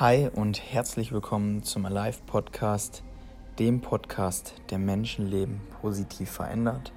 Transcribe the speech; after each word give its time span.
Hi 0.00 0.30
und 0.32 0.62
herzlich 0.62 1.10
willkommen 1.10 1.64
zum 1.64 1.84
Alive 1.84 2.18
Podcast, 2.24 3.02
dem 3.58 3.80
Podcast, 3.80 4.54
der 4.70 4.78
Menschenleben 4.78 5.60
positiv 5.82 6.30
verändert, 6.30 6.92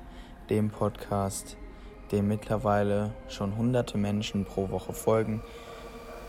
dem 0.51 0.69
Podcast, 0.69 1.57
dem 2.11 2.27
mittlerweile 2.27 3.11
schon 3.27 3.57
hunderte 3.57 3.97
Menschen 3.97 4.45
pro 4.45 4.69
Woche 4.69 4.93
folgen. 4.93 5.41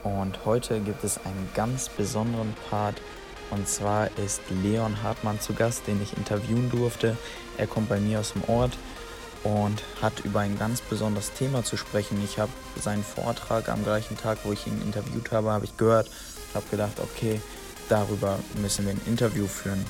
Und 0.02 0.46
heute 0.46 0.80
gibt 0.80 1.04
es 1.04 1.18
einen 1.26 1.50
ganz 1.54 1.90
besonderen 1.90 2.54
Part. 2.70 3.02
Und 3.50 3.68
zwar 3.68 4.08
ist 4.16 4.40
Leon 4.62 5.02
Hartmann 5.02 5.40
zu 5.40 5.52
Gast, 5.52 5.86
den 5.86 6.02
ich 6.02 6.16
interviewen 6.16 6.70
durfte. 6.70 7.18
Er 7.58 7.66
kommt 7.66 7.90
bei 7.90 8.00
mir 8.00 8.20
aus 8.20 8.32
dem 8.32 8.44
Ort 8.48 8.78
und 9.44 9.82
hat 10.00 10.20
über 10.20 10.40
ein 10.40 10.58
ganz 10.58 10.80
besonderes 10.80 11.34
Thema 11.34 11.64
zu 11.64 11.76
sprechen. 11.76 12.18
Ich 12.24 12.38
habe 12.38 12.50
seinen 12.80 13.04
Vortrag 13.04 13.68
am 13.68 13.84
gleichen 13.84 14.16
Tag, 14.16 14.38
wo 14.44 14.52
ich 14.52 14.66
ihn 14.66 14.80
interviewt 14.80 15.32
habe, 15.32 15.50
habe 15.50 15.66
ich 15.66 15.76
gehört 15.76 16.08
habe 16.54 16.66
gedacht, 16.70 17.00
okay, 17.00 17.40
darüber 17.88 18.38
müssen 18.60 18.86
wir 18.86 18.92
ein 18.92 19.00
Interview 19.06 19.46
führen. 19.46 19.84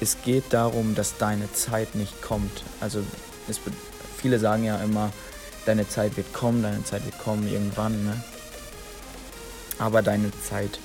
Es 0.00 0.18
geht 0.22 0.44
darum, 0.50 0.94
dass 0.94 1.18
deine 1.18 1.52
Zeit 1.52 1.94
nicht 1.94 2.22
kommt. 2.22 2.62
Also 2.80 3.02
es, 3.48 3.60
viele 4.16 4.38
sagen 4.38 4.64
ja 4.64 4.76
immer, 4.78 5.12
deine 5.66 5.88
Zeit 5.88 6.16
wird 6.16 6.32
kommen, 6.32 6.62
deine 6.62 6.84
Zeit 6.84 7.04
wird 7.04 7.18
kommen 7.18 7.48
irgendwann. 7.48 8.04
Ne? 8.04 8.22
Aber 9.78 10.02
deine 10.02 10.30
Zeit 10.48 10.78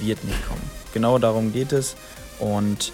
wird 0.00 0.22
nicht 0.24 0.46
kommen. 0.46 0.70
Genau 0.92 1.18
darum 1.18 1.52
geht 1.52 1.72
es. 1.72 1.96
Und 2.38 2.92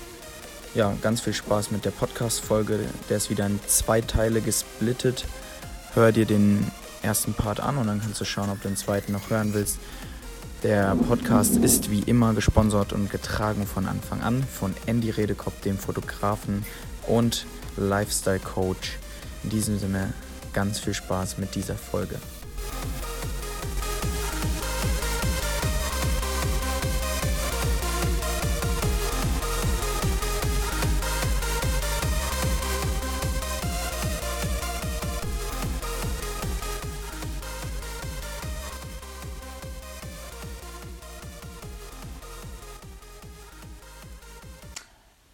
ja, 0.75 0.95
ganz 1.03 1.21
viel 1.21 1.35
Spaß 1.35 1.71
mit 1.71 1.85
der 1.85 1.91
Podcast-Folge. 1.91 2.81
Der 3.09 3.17
ist 3.17 3.31
wieder 3.31 3.47
in 3.47 3.61
zwei 3.67 4.01
Teile 4.01 4.41
gesplittet. 4.41 5.25
Hör 5.95 6.13
dir 6.13 6.27
den 6.27 6.71
ersten 7.03 7.35
Part 7.35 7.61
an 7.61 7.79
und 7.79 7.87
dann 7.87 8.01
kannst 8.01 8.21
du 8.21 8.25
schauen, 8.25 8.51
ob 8.51 8.61
du 8.63 8.69
den 8.69 8.77
zweiten 8.77 9.13
noch 9.13 9.31
hören 9.31 9.55
willst. 9.55 9.79
Der 10.65 10.97
Podcast 10.97 11.57
ist 11.57 11.89
wie 11.89 12.01
immer 12.01 12.35
gesponsert 12.35 12.93
und 12.93 13.11
getragen 13.11 13.65
von 13.65 13.87
Anfang 13.87 14.23
an 14.23 14.43
von 14.43 14.75
Andy 14.87 15.11
Redekopf, 15.11 15.61
dem 15.61 15.79
Fotografen 15.79 16.65
und 17.07 17.47
Lifestyle 17.77 18.41
Coach. 18.41 18.99
In 19.45 19.51
diesem 19.51 19.79
Sinne 19.79 20.13
ganz 20.53 20.81
viel 20.81 20.95
Spaß 20.95 21.39
mit 21.39 21.55
dieser 21.55 21.77
Folge. 21.77 22.17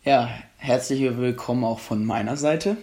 Ja, 0.05 0.29
herzlich 0.59 1.01
willkommen 1.17 1.65
auch 1.65 1.79
von 1.79 2.05
meiner 2.05 2.37
Seite. 2.37 2.77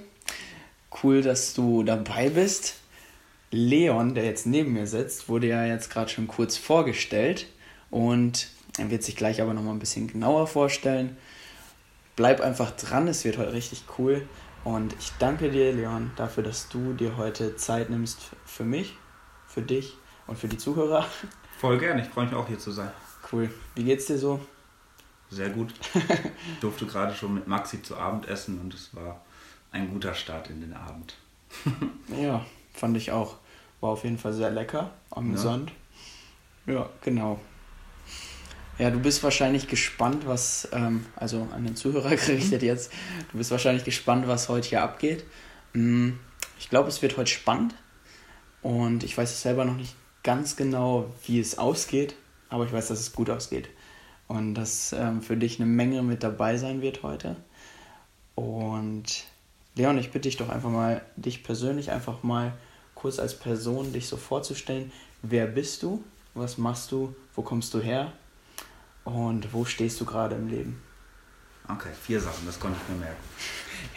Cool, 1.03 1.21
dass 1.21 1.53
du 1.53 1.83
dabei 1.83 2.29
bist. 2.29 2.79
Leon, 3.51 4.15
der 4.15 4.25
jetzt 4.25 4.47
neben 4.47 4.73
mir 4.73 4.87
sitzt, 4.87 5.29
wurde 5.29 5.45
ja 5.45 5.63
jetzt 5.63 5.91
gerade 5.91 6.09
schon 6.09 6.27
kurz 6.27 6.57
vorgestellt 6.57 7.45
und 7.91 8.49
er 8.79 8.89
wird 8.89 9.03
sich 9.03 9.15
gleich 9.15 9.39
aber 9.39 9.53
noch 9.53 9.61
mal 9.61 9.69
ein 9.69 9.77
bisschen 9.77 10.07
genauer 10.07 10.47
vorstellen. 10.47 11.15
Bleib 12.15 12.41
einfach 12.41 12.71
dran, 12.71 13.07
es 13.07 13.23
wird 13.23 13.37
heute 13.37 13.53
richtig 13.53 13.83
cool 13.99 14.27
und 14.63 14.95
ich 14.99 15.11
danke 15.19 15.51
dir, 15.51 15.73
Leon, 15.73 16.09
dafür, 16.15 16.41
dass 16.41 16.69
du 16.69 16.93
dir 16.93 17.17
heute 17.17 17.55
Zeit 17.55 17.91
nimmst 17.91 18.31
für 18.45 18.65
mich, 18.65 18.95
für 19.45 19.61
dich 19.61 19.93
und 20.25 20.39
für 20.39 20.47
die 20.47 20.57
Zuhörer. 20.57 21.05
Voll 21.59 21.77
gerne, 21.77 22.01
ich 22.01 22.07
freue 22.07 22.25
mich 22.25 22.33
auch 22.33 22.47
hier 22.47 22.57
zu 22.57 22.71
sein. 22.71 22.89
Cool. 23.31 23.51
Wie 23.75 23.83
geht's 23.83 24.07
dir 24.07 24.17
so? 24.17 24.39
Sehr 25.31 25.49
gut. 25.49 25.73
Ich 26.53 26.59
durfte 26.59 26.85
gerade 26.85 27.15
schon 27.15 27.33
mit 27.33 27.47
Maxi 27.47 27.81
zu 27.81 27.97
Abend 27.97 28.27
essen 28.27 28.59
und 28.59 28.73
es 28.73 28.93
war 28.93 29.21
ein 29.71 29.89
guter 29.89 30.13
Start 30.13 30.49
in 30.49 30.59
den 30.61 30.73
Abend. 30.73 31.15
ja, 32.21 32.45
fand 32.73 32.97
ich 32.97 33.11
auch. 33.11 33.37
War 33.79 33.91
auf 33.91 34.03
jeden 34.03 34.17
Fall 34.17 34.33
sehr 34.33 34.51
lecker, 34.51 34.91
amüsant. 35.09 35.71
Ja, 36.67 36.73
ja 36.73 36.89
genau. 37.01 37.39
Ja, 38.77 38.91
du 38.91 38.99
bist 38.99 39.23
wahrscheinlich 39.23 39.67
gespannt, 39.67 40.27
was, 40.27 40.67
ähm, 40.73 41.05
also 41.15 41.47
an 41.53 41.63
den 41.63 41.75
Zuhörer 41.75 42.09
gerichtet 42.15 42.61
jetzt, 42.61 42.91
du 43.31 43.37
bist 43.37 43.51
wahrscheinlich 43.51 43.85
gespannt, 43.85 44.27
was 44.27 44.49
heute 44.49 44.69
hier 44.69 44.83
abgeht. 44.83 45.23
Mm, 45.73 46.11
ich 46.59 46.69
glaube, 46.69 46.89
es 46.89 47.01
wird 47.01 47.17
heute 47.17 47.31
spannend 47.31 47.73
und 48.61 49.03
ich 49.03 49.17
weiß 49.17 49.41
selber 49.41 49.65
noch 49.65 49.77
nicht 49.77 49.95
ganz 50.23 50.55
genau, 50.55 51.11
wie 51.25 51.39
es 51.39 51.57
ausgeht, 51.57 52.15
aber 52.49 52.65
ich 52.65 52.73
weiß, 52.73 52.89
dass 52.89 52.99
es 52.99 53.13
gut 53.13 53.29
ausgeht 53.29 53.69
und 54.31 54.55
dass 54.55 54.93
ähm, 54.93 55.21
für 55.21 55.35
dich 55.35 55.59
eine 55.59 55.67
Menge 55.67 56.03
mit 56.03 56.23
dabei 56.23 56.55
sein 56.55 56.81
wird 56.81 57.03
heute. 57.03 57.35
Und 58.35 59.25
Leon, 59.75 59.97
ich 59.97 60.11
bitte 60.11 60.29
dich 60.29 60.37
doch 60.37 60.47
einfach 60.47 60.69
mal, 60.69 61.01
dich 61.17 61.43
persönlich 61.43 61.91
einfach 61.91 62.23
mal 62.23 62.53
kurz 62.95 63.19
als 63.19 63.37
Person 63.37 63.91
dich 63.91 64.07
so 64.07 64.15
vorzustellen. 64.15 64.93
Wer 65.21 65.47
bist 65.47 65.83
du? 65.83 66.01
Was 66.33 66.57
machst 66.57 66.93
du? 66.93 67.13
Wo 67.35 67.41
kommst 67.41 67.73
du 67.73 67.81
her? 67.81 68.13
Und 69.03 69.51
wo 69.51 69.65
stehst 69.65 69.99
du 69.99 70.05
gerade 70.05 70.37
im 70.37 70.47
Leben? 70.47 70.81
Okay, 71.67 71.89
vier 72.01 72.21
Sachen, 72.21 72.45
das 72.45 72.57
konnte 72.57 72.79
ich 72.81 72.93
mir 72.93 72.99
merken. 73.01 73.23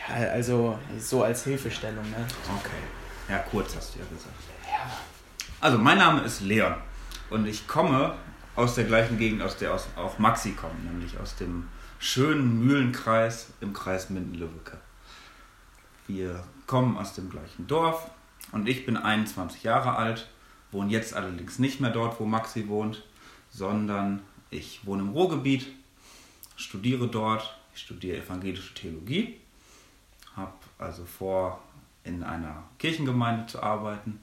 Ja, 0.08 0.14
also 0.32 0.78
so 0.98 1.22
als 1.22 1.44
Hilfestellung, 1.44 2.10
ne? 2.10 2.26
Okay. 2.58 2.70
Ja, 3.28 3.38
kurz 3.38 3.76
hast 3.76 3.94
du 3.94 3.98
ja 3.98 4.04
gesagt. 4.06 4.34
Ja. 4.64 4.90
Also, 5.60 5.76
mein 5.76 5.98
Name 5.98 6.22
ist 6.22 6.40
Leon 6.40 6.74
und 7.28 7.46
ich 7.46 7.66
komme 7.68 8.14
aus 8.56 8.75
der 8.75 8.84
gleichen 8.84 9.19
Gegend, 9.19 9.42
aus 9.42 9.56
der 9.56 9.75
auch 9.75 10.19
Maxi 10.19 10.53
kommt, 10.53 10.84
nämlich 10.84 11.19
aus 11.19 11.37
dem 11.37 11.69
schönen 11.98 12.65
Mühlenkreis 12.65 13.48
im 13.60 13.72
Kreis 13.72 14.10
Minden-Lübbecke. 14.10 14.78
Wir 16.06 16.44
kommen 16.66 16.97
aus 16.97 17.14
dem 17.14 17.31
gleichen 17.31 17.66
Dorf 17.66 18.10
und 18.53 18.69
ich 18.69 18.87
bin 18.87 18.97
21 18.97 19.62
Jahre 19.62 19.97
alt, 19.97 20.28
wohne 20.70 20.91
jetzt 20.91 21.14
allerdings 21.14 21.59
nicht 21.59 21.81
mehr 21.81 21.91
dort, 21.91 22.20
wo 22.20 22.26
Maxi 22.26 22.69
wohnt, 22.69 23.03
sondern 23.50 24.22
ich 24.50 24.87
wohne 24.87 25.03
im 25.03 25.10
Ruhrgebiet, 25.10 25.66
studiere 26.56 27.09
dort, 27.09 27.59
ich 27.75 27.81
studiere 27.81 28.19
evangelische 28.19 28.75
Theologie, 28.75 29.41
habe 30.37 30.53
also 30.78 31.04
vor, 31.04 31.62
in 32.04 32.22
einer 32.22 32.64
Kirchengemeinde 32.78 33.47
zu 33.47 33.62
arbeiten 33.62 34.20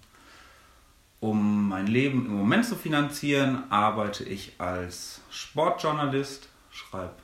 um 1.21 1.69
mein 1.69 1.87
Leben 1.87 2.25
im 2.25 2.35
Moment 2.35 2.65
zu 2.65 2.75
finanzieren, 2.75 3.63
arbeite 3.71 4.23
ich 4.23 4.53
als 4.57 5.21
Sportjournalist, 5.29 6.49
schreibe 6.71 7.15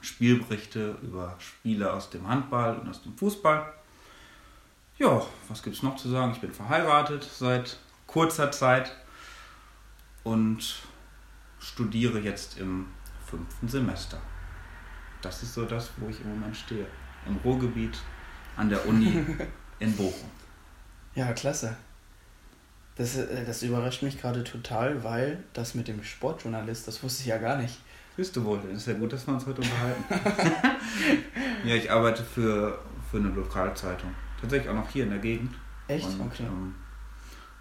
Spielberichte 0.00 0.96
über 1.02 1.36
Spiele 1.38 1.92
aus 1.92 2.10
dem 2.10 2.28
Handball 2.28 2.78
und 2.78 2.88
aus 2.88 3.02
dem 3.02 3.16
Fußball. 3.16 3.72
Ja, 4.98 5.22
was 5.48 5.62
gibt 5.62 5.76
es 5.76 5.82
noch 5.82 5.96
zu 5.96 6.08
sagen? 6.08 6.32
Ich 6.32 6.40
bin 6.40 6.52
verheiratet 6.52 7.24
seit 7.24 7.78
kurzer 8.06 8.52
Zeit 8.52 8.94
und 10.22 10.76
studiere 11.58 12.20
jetzt 12.20 12.58
im 12.58 12.86
fünften 13.26 13.68
Semester. 13.68 14.18
Das 15.22 15.42
ist 15.42 15.54
so 15.54 15.64
das, 15.64 15.90
wo 15.96 16.08
ich 16.08 16.20
im 16.20 16.30
Moment 16.30 16.56
stehe. 16.56 16.86
Im 17.26 17.36
Ruhrgebiet 17.38 17.98
an 18.56 18.68
der 18.68 18.86
Uni 18.86 19.24
in 19.80 19.96
Bochum. 19.96 20.30
Ja, 21.14 21.32
klasse. 21.32 21.76
Das, 22.96 23.16
äh, 23.16 23.44
das 23.44 23.62
überrascht 23.62 24.02
mich 24.02 24.20
gerade 24.20 24.44
total, 24.44 25.02
weil 25.04 25.42
das 25.52 25.74
mit 25.74 25.88
dem 25.88 26.02
Sportjournalist, 26.02 26.86
das 26.86 27.02
wusste 27.02 27.22
ich 27.22 27.28
ja 27.28 27.38
gar 27.38 27.56
nicht. 27.56 27.78
Siehst 28.16 28.36
du 28.36 28.44
wohl, 28.44 28.60
das 28.60 28.82
ist 28.82 28.86
ja 28.86 28.94
gut, 28.94 29.12
dass 29.12 29.26
wir 29.26 29.34
uns 29.34 29.46
heute 29.46 29.62
unterhalten. 29.62 30.04
ja, 31.64 31.74
ich 31.74 31.90
arbeite 31.90 32.22
für, 32.22 32.78
für 33.10 33.16
eine 33.16 33.28
Lokalzeitung. 33.28 34.10
Tatsächlich 34.40 34.68
auch 34.68 34.74
noch 34.74 34.90
hier 34.90 35.04
in 35.04 35.10
der 35.10 35.18
Gegend. 35.18 35.54
Echt? 35.88 36.06
Und, 36.06 36.20
okay. 36.20 36.44
Ähm, 36.44 36.74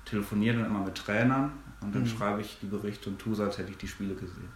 telefoniere 0.04 0.58
dann 0.58 0.66
immer 0.66 0.84
mit 0.84 0.96
Trainern 0.96 1.54
und 1.82 1.96
dann 1.96 2.02
mhm. 2.02 2.08
schreibe 2.08 2.42
ich 2.42 2.58
die 2.62 2.66
Berichte 2.66 3.10
und 3.10 3.20
tue 3.20 3.38
als 3.42 3.58
hätte 3.58 3.72
ich 3.72 3.78
die 3.78 3.88
Spiele 3.88 4.14
gesehen. 4.14 4.50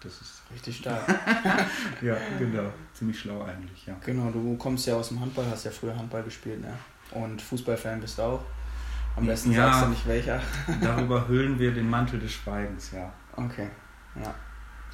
Das 0.00 0.20
ist 0.20 0.42
richtig 0.52 0.78
stark. 0.78 1.06
ja, 2.02 2.16
genau. 2.38 2.72
Ziemlich 2.94 3.18
schlau 3.18 3.42
eigentlich, 3.42 3.86
ja. 3.86 3.94
Genau, 4.04 4.30
du 4.30 4.56
kommst 4.56 4.86
ja 4.86 4.96
aus 4.96 5.08
dem 5.08 5.20
Handball, 5.20 5.46
hast 5.50 5.64
ja 5.64 5.70
früher 5.70 5.96
Handball 5.96 6.22
gespielt, 6.22 6.60
ne? 6.60 6.76
Und 7.10 7.42
Fußballfan 7.42 8.00
bist 8.00 8.16
du 8.16 8.22
auch. 8.22 8.44
Am 9.16 9.26
besten 9.26 9.52
ja, 9.52 9.66
sagst 9.66 9.84
du 9.84 9.88
nicht 9.88 10.06
welcher. 10.06 10.40
darüber 10.80 11.28
hüllen 11.28 11.58
wir 11.58 11.72
den 11.72 11.88
Mantel 11.88 12.18
des 12.18 12.32
Schweigens, 12.32 12.92
ja. 12.92 13.12
Okay, 13.36 13.68
ja. 14.16 14.34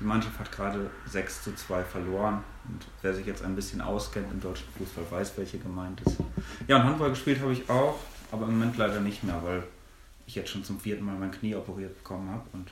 Die 0.00 0.04
Mannschaft 0.04 0.38
hat 0.38 0.52
gerade 0.52 0.90
6 1.06 1.42
zu 1.42 1.54
2 1.54 1.82
verloren. 1.82 2.42
Und 2.68 2.86
wer 3.02 3.14
sich 3.14 3.26
jetzt 3.26 3.42
ein 3.42 3.56
bisschen 3.56 3.80
auskennt 3.80 4.30
im 4.30 4.40
deutschen 4.40 4.68
Fußball, 4.76 5.04
weiß, 5.10 5.36
welche 5.36 5.58
gemeint 5.58 6.00
ist. 6.02 6.18
Ja, 6.68 6.76
und 6.76 6.84
Handball 6.84 7.10
gespielt 7.10 7.40
habe 7.40 7.52
ich 7.52 7.68
auch, 7.68 7.98
aber 8.30 8.46
im 8.46 8.58
Moment 8.58 8.76
leider 8.76 9.00
nicht 9.00 9.24
mehr, 9.24 9.42
weil 9.42 9.64
ich 10.26 10.34
jetzt 10.34 10.50
schon 10.50 10.62
zum 10.62 10.78
vierten 10.78 11.04
Mal 11.04 11.16
mein 11.16 11.32
Knie 11.32 11.54
operiert 11.54 11.96
bekommen 11.96 12.30
habe. 12.30 12.44
Und 12.52 12.70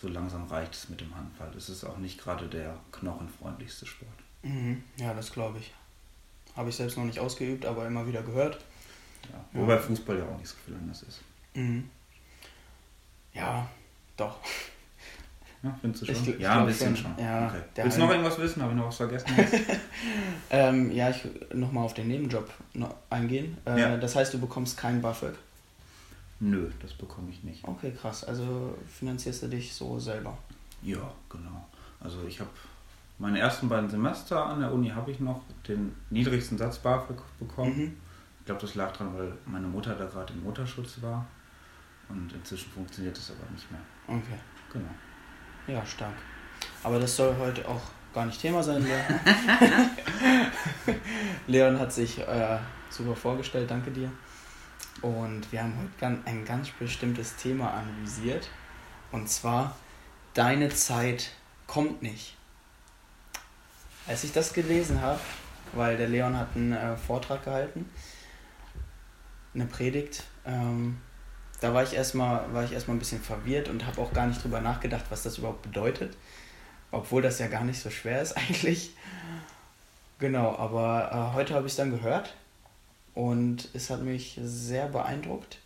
so 0.00 0.08
langsam 0.08 0.46
reicht 0.46 0.74
es 0.74 0.88
mit 0.88 1.00
dem 1.00 1.14
Handball. 1.14 1.50
Es 1.56 1.68
ist 1.68 1.84
auch 1.84 1.98
nicht 1.98 2.22
gerade 2.22 2.46
der 2.46 2.76
knochenfreundlichste 2.92 3.86
Sport. 3.86 4.10
Mhm. 4.42 4.84
Ja, 4.96 5.14
das 5.14 5.32
glaube 5.32 5.58
ich. 5.58 5.72
Habe 6.56 6.68
ich 6.68 6.76
selbst 6.76 6.96
noch 6.96 7.04
nicht 7.04 7.18
ausgeübt, 7.18 7.64
aber 7.64 7.86
immer 7.86 8.06
wieder 8.06 8.22
gehört. 8.22 8.58
Ja. 9.32 9.60
Wobei 9.60 9.78
Fußball 9.78 10.18
ja 10.18 10.24
auch 10.24 10.38
nicht 10.38 10.48
so 10.48 10.56
viel 10.64 10.74
anders 10.74 11.02
ist. 11.02 11.20
Mhm. 11.54 11.90
Ja, 13.34 13.66
doch. 14.16 14.38
Ja, 15.62 15.76
findest 15.80 16.02
du 16.02 16.14
schon? 16.14 16.28
Ich, 16.28 16.38
ja, 16.40 16.60
ein 16.60 16.66
bisschen 16.66 16.96
schon. 16.96 17.14
schon. 17.14 17.24
Ja, 17.24 17.46
okay. 17.46 17.60
Willst 17.82 17.98
du 17.98 18.02
noch 18.02 18.10
irgendwas 18.10 18.38
wissen? 18.38 18.62
Habe 18.62 18.72
ich 18.72 18.78
noch 18.78 18.86
was 18.86 18.96
vergessen? 18.96 19.28
ähm, 20.50 20.90
ja, 20.90 21.10
ich 21.10 21.22
nochmal 21.52 21.84
auf 21.84 21.92
den 21.92 22.08
Nebenjob 22.08 22.48
eingehen. 23.10 23.58
Äh, 23.66 23.80
ja. 23.80 23.96
Das 23.98 24.16
heißt, 24.16 24.32
du 24.32 24.38
bekommst 24.38 24.78
kein 24.78 25.02
BAföG? 25.02 25.34
Nö, 26.40 26.70
das 26.80 26.94
bekomme 26.94 27.30
ich 27.30 27.44
nicht. 27.44 27.62
Okay, 27.68 27.92
krass. 27.92 28.24
Also 28.24 28.74
finanzierst 28.88 29.42
du 29.42 29.48
dich 29.48 29.74
so 29.74 29.98
selber? 29.98 30.36
Ja, 30.82 31.12
genau. 31.28 31.66
Also 32.00 32.24
ich 32.26 32.40
habe 32.40 32.48
meine 33.18 33.38
ersten 33.38 33.68
beiden 33.68 33.90
Semester 33.90 34.46
an 34.46 34.60
der 34.60 34.72
Uni 34.72 34.88
habe 34.88 35.10
ich 35.10 35.20
noch 35.20 35.42
den 35.68 35.94
niedrigsten 36.08 36.56
Satz 36.56 36.78
BAföG 36.78 37.18
bekommen. 37.38 37.76
Mhm. 37.76 37.96
Ich 38.50 38.52
glaube, 38.52 38.66
das 38.66 38.74
lag 38.74 38.90
daran, 38.90 39.16
weil 39.16 39.32
meine 39.46 39.68
Mutter 39.68 39.94
da 39.94 40.06
gerade 40.06 40.32
im 40.32 40.42
Mutterschutz 40.42 41.00
war. 41.02 41.24
Und 42.08 42.32
inzwischen 42.32 42.68
funktioniert 42.72 43.16
das 43.16 43.30
aber 43.30 43.48
nicht 43.52 43.70
mehr. 43.70 43.80
Okay. 44.08 44.40
Genau. 44.72 44.90
Ja, 45.68 45.86
stark. 45.86 46.14
Aber 46.82 46.98
das 46.98 47.14
soll 47.14 47.36
heute 47.38 47.68
auch 47.68 47.80
gar 48.12 48.26
nicht 48.26 48.40
Thema 48.40 48.60
sein, 48.60 48.82
Leon. 48.82 49.00
Leon 51.46 51.78
hat 51.78 51.92
sich 51.92 52.18
äh, 52.18 52.58
super 52.88 53.14
vorgestellt, 53.14 53.70
danke 53.70 53.92
dir. 53.92 54.10
Und 55.00 55.52
wir 55.52 55.62
haben 55.62 55.74
heute 55.80 56.20
ein 56.24 56.44
ganz 56.44 56.70
bestimmtes 56.70 57.36
Thema 57.36 57.72
analysiert. 57.72 58.48
Und 59.12 59.28
zwar, 59.28 59.76
deine 60.34 60.70
Zeit 60.70 61.30
kommt 61.68 62.02
nicht. 62.02 62.36
Als 64.08 64.24
ich 64.24 64.32
das 64.32 64.52
gelesen 64.52 65.00
habe, 65.00 65.20
weil 65.72 65.96
der 65.96 66.08
Leon 66.08 66.36
hat 66.36 66.56
einen 66.56 66.72
äh, 66.72 66.96
Vortrag 66.96 67.44
gehalten, 67.44 67.88
eine 69.54 69.66
Predigt, 69.66 70.24
ähm, 70.46 70.98
da 71.60 71.74
war 71.74 71.82
ich 71.82 71.92
erstmal 71.92 72.52
war 72.54 72.64
ein 72.64 72.98
bisschen 72.98 73.20
verwirrt 73.20 73.68
und 73.68 73.86
habe 73.86 74.00
auch 74.00 74.12
gar 74.12 74.26
nicht 74.26 74.42
drüber 74.42 74.60
nachgedacht, 74.60 75.04
was 75.10 75.22
das 75.22 75.38
überhaupt 75.38 75.62
bedeutet, 75.62 76.16
obwohl 76.90 77.22
das 77.22 77.38
ja 77.38 77.48
gar 77.48 77.64
nicht 77.64 77.80
so 77.80 77.90
schwer 77.90 78.22
ist 78.22 78.32
eigentlich. 78.36 78.92
Genau, 80.18 80.56
aber 80.56 81.10
äh, 81.32 81.34
heute 81.34 81.54
habe 81.54 81.66
ich 81.66 81.72
es 81.72 81.76
dann 81.76 81.90
gehört 81.90 82.34
und 83.14 83.68
es 83.74 83.90
hat 83.90 84.02
mich 84.02 84.38
sehr 84.42 84.86
beeindruckt. 84.86 85.58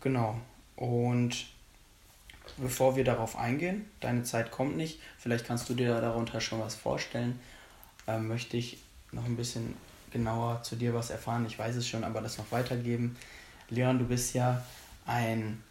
Genau. 0.00 0.38
Und 0.76 1.46
bevor 2.56 2.96
wir 2.96 3.04
darauf 3.04 3.36
eingehen, 3.36 3.88
deine 4.00 4.22
Zeit 4.22 4.50
kommt 4.50 4.76
nicht, 4.76 5.00
vielleicht 5.18 5.46
kannst 5.46 5.68
du 5.68 5.74
dir 5.74 6.00
darunter 6.00 6.40
schon 6.40 6.60
was 6.60 6.74
vorstellen, 6.74 7.38
äh, 8.06 8.18
möchte 8.18 8.56
ich 8.56 8.78
noch 9.12 9.24
ein 9.24 9.36
bisschen 9.36 9.76
genauer 10.14 10.62
zu 10.62 10.76
dir 10.76 10.94
was 10.94 11.10
erfahren. 11.10 11.44
Ich 11.44 11.58
weiß 11.58 11.76
es 11.76 11.86
schon, 11.86 12.02
aber 12.04 12.22
das 12.22 12.38
noch 12.38 12.50
weitergeben. 12.50 13.16
Leon, 13.68 13.98
du 13.98 14.06
bist 14.06 14.32
ja 14.34 14.64
ein 15.04 15.62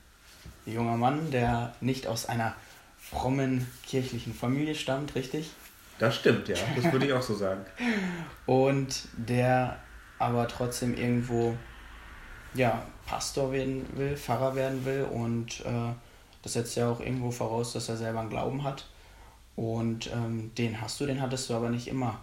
junger 0.67 0.97
Mann, 0.97 1.31
der 1.31 1.73
nicht 1.81 2.05
aus 2.05 2.27
einer 2.27 2.53
frommen 2.99 3.67
kirchlichen 3.87 4.35
Familie 4.35 4.75
stammt, 4.75 5.15
richtig? 5.15 5.49
Das 5.97 6.15
stimmt, 6.15 6.47
ja, 6.47 6.57
das 6.75 6.91
würde 6.91 7.07
ich 7.07 7.13
auch 7.13 7.21
so 7.21 7.33
sagen. 7.35 7.65
Und 8.45 9.07
der 9.17 9.79
aber 10.19 10.47
trotzdem 10.47 10.95
irgendwo 10.95 11.57
ja, 12.53 12.85
Pastor 13.05 13.51
werden 13.51 13.85
will, 13.95 14.15
Pfarrer 14.15 14.55
werden 14.55 14.85
will 14.85 15.03
und 15.11 15.61
äh, 15.61 15.93
das 16.41 16.53
setzt 16.53 16.75
ja 16.75 16.89
auch 16.89 16.99
irgendwo 16.99 17.31
voraus, 17.31 17.73
dass 17.73 17.89
er 17.89 17.97
selber 17.97 18.19
einen 18.19 18.29
Glauben 18.29 18.63
hat. 18.63 18.85
Und 19.55 20.09
ähm, 20.11 20.51
den 20.55 20.79
hast 20.81 20.99
du, 20.99 21.05
den 21.05 21.21
hattest 21.21 21.49
du 21.49 21.53
aber 21.53 21.69
nicht 21.69 21.87
immer. 21.87 22.19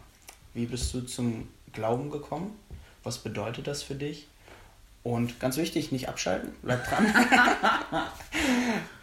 Wie 0.53 0.67
bist 0.67 0.93
du 0.93 1.01
zum 1.03 1.49
Glauben 1.73 2.11
gekommen? 2.11 2.59
Was 3.03 3.19
bedeutet 3.19 3.67
das 3.67 3.83
für 3.83 3.95
dich? 3.95 4.29
Und 5.03 5.41
ganz 5.41 5.57
wichtig, 5.57 5.93
nicht 5.93 6.09
abschalten, 6.09 6.53
bleib 6.63 6.87
dran. 6.89 7.07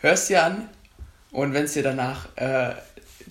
Hörst 0.02 0.30
dir 0.30 0.44
an 0.44 0.70
und 1.32 1.54
wenn 1.54 1.66
es 1.66 1.74
dir 1.74 1.82
danach 1.82 2.28
äh, 2.36 2.76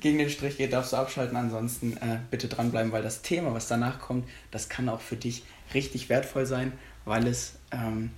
gegen 0.00 0.18
den 0.18 0.30
Strich 0.30 0.56
geht, 0.56 0.72
darfst 0.72 0.92
du 0.92 0.96
abschalten. 0.96 1.36
Ansonsten 1.36 1.96
äh, 1.98 2.18
bitte 2.30 2.48
dranbleiben, 2.48 2.90
weil 2.90 3.02
das 3.02 3.22
Thema, 3.22 3.54
was 3.54 3.68
danach 3.68 4.00
kommt, 4.00 4.28
das 4.50 4.68
kann 4.68 4.88
auch 4.88 5.00
für 5.00 5.16
dich 5.16 5.44
richtig 5.74 6.08
wertvoll 6.08 6.46
sein, 6.46 6.72
weil 7.04 7.26
es 7.28 7.54
ähm, 7.70 8.10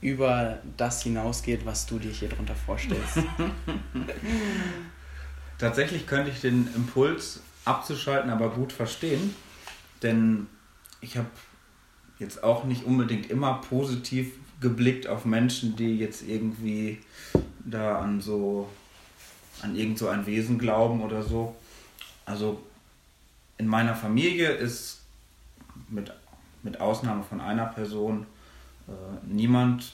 über 0.00 0.58
das 0.76 1.02
hinausgeht, 1.02 1.64
was 1.64 1.86
du 1.86 1.98
dir 1.98 2.10
hier 2.10 2.28
drunter 2.28 2.56
vorstellst. 2.56 3.18
Tatsächlich 5.58 6.06
könnte 6.06 6.30
ich 6.30 6.40
den 6.40 6.68
Impuls 6.74 7.40
abzuschalten 7.64 8.30
aber 8.30 8.50
gut 8.50 8.72
verstehen, 8.72 9.34
denn 10.02 10.48
ich 11.02 11.18
habe 11.18 11.28
jetzt 12.18 12.42
auch 12.42 12.64
nicht 12.64 12.84
unbedingt 12.84 13.28
immer 13.30 13.54
positiv 13.54 14.32
geblickt 14.60 15.06
auf 15.06 15.24
Menschen, 15.26 15.76
die 15.76 15.98
jetzt 15.98 16.26
irgendwie 16.26 17.00
da 17.64 17.98
an 17.98 18.20
so 18.20 18.68
an 19.60 19.76
irgend 19.76 19.98
so 19.98 20.08
ein 20.08 20.24
Wesen 20.26 20.58
glauben 20.58 21.02
oder 21.02 21.22
so. 21.22 21.54
Also 22.24 22.62
in 23.58 23.66
meiner 23.66 23.94
Familie 23.94 24.50
ist 24.50 25.02
mit, 25.88 26.12
mit 26.62 26.80
Ausnahme 26.80 27.22
von 27.22 27.40
einer 27.40 27.66
Person 27.66 28.26
äh, 28.88 28.92
niemand 29.26 29.92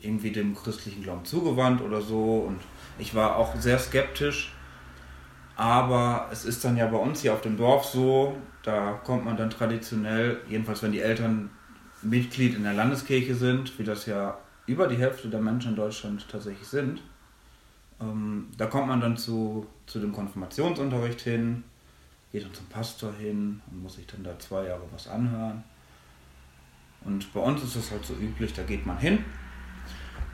irgendwie 0.00 0.32
dem 0.32 0.54
christlichen 0.54 1.02
Glauben 1.02 1.24
zugewandt 1.24 1.80
oder 1.80 2.02
so 2.02 2.44
und 2.46 2.60
ich 2.98 3.14
war 3.14 3.36
auch 3.36 3.56
sehr 3.56 3.78
skeptisch. 3.78 4.53
Aber 5.56 6.28
es 6.32 6.44
ist 6.44 6.64
dann 6.64 6.76
ja 6.76 6.86
bei 6.86 6.96
uns 6.96 7.22
hier 7.22 7.32
auf 7.32 7.40
dem 7.40 7.56
Dorf 7.56 7.84
so, 7.84 8.36
da 8.62 8.92
kommt 9.04 9.24
man 9.24 9.36
dann 9.36 9.50
traditionell, 9.50 10.40
jedenfalls 10.48 10.82
wenn 10.82 10.92
die 10.92 11.00
Eltern 11.00 11.50
Mitglied 12.02 12.56
in 12.56 12.64
der 12.64 12.74
Landeskirche 12.74 13.34
sind, 13.34 13.78
wie 13.78 13.84
das 13.84 14.06
ja 14.06 14.38
über 14.66 14.88
die 14.88 14.96
Hälfte 14.96 15.28
der 15.28 15.40
Menschen 15.40 15.70
in 15.70 15.76
Deutschland 15.76 16.26
tatsächlich 16.28 16.66
sind, 16.66 17.00
ähm, 18.00 18.48
da 18.56 18.66
kommt 18.66 18.88
man 18.88 19.00
dann 19.00 19.16
zu, 19.16 19.66
zu 19.86 20.00
dem 20.00 20.12
Konfirmationsunterricht 20.12 21.20
hin, 21.20 21.64
geht 22.32 22.44
dann 22.44 22.54
zum 22.54 22.66
Pastor 22.66 23.12
hin 23.12 23.60
und 23.70 23.82
muss 23.82 23.94
sich 23.94 24.06
dann 24.06 24.24
da 24.24 24.38
zwei 24.38 24.66
Jahre 24.66 24.82
was 24.92 25.06
anhören. 25.06 25.62
Und 27.04 27.32
bei 27.32 27.40
uns 27.40 27.62
ist 27.62 27.76
es 27.76 27.90
halt 27.90 28.04
so 28.04 28.14
üblich, 28.14 28.54
da 28.54 28.62
geht 28.62 28.86
man 28.86 28.98
hin. 28.98 29.24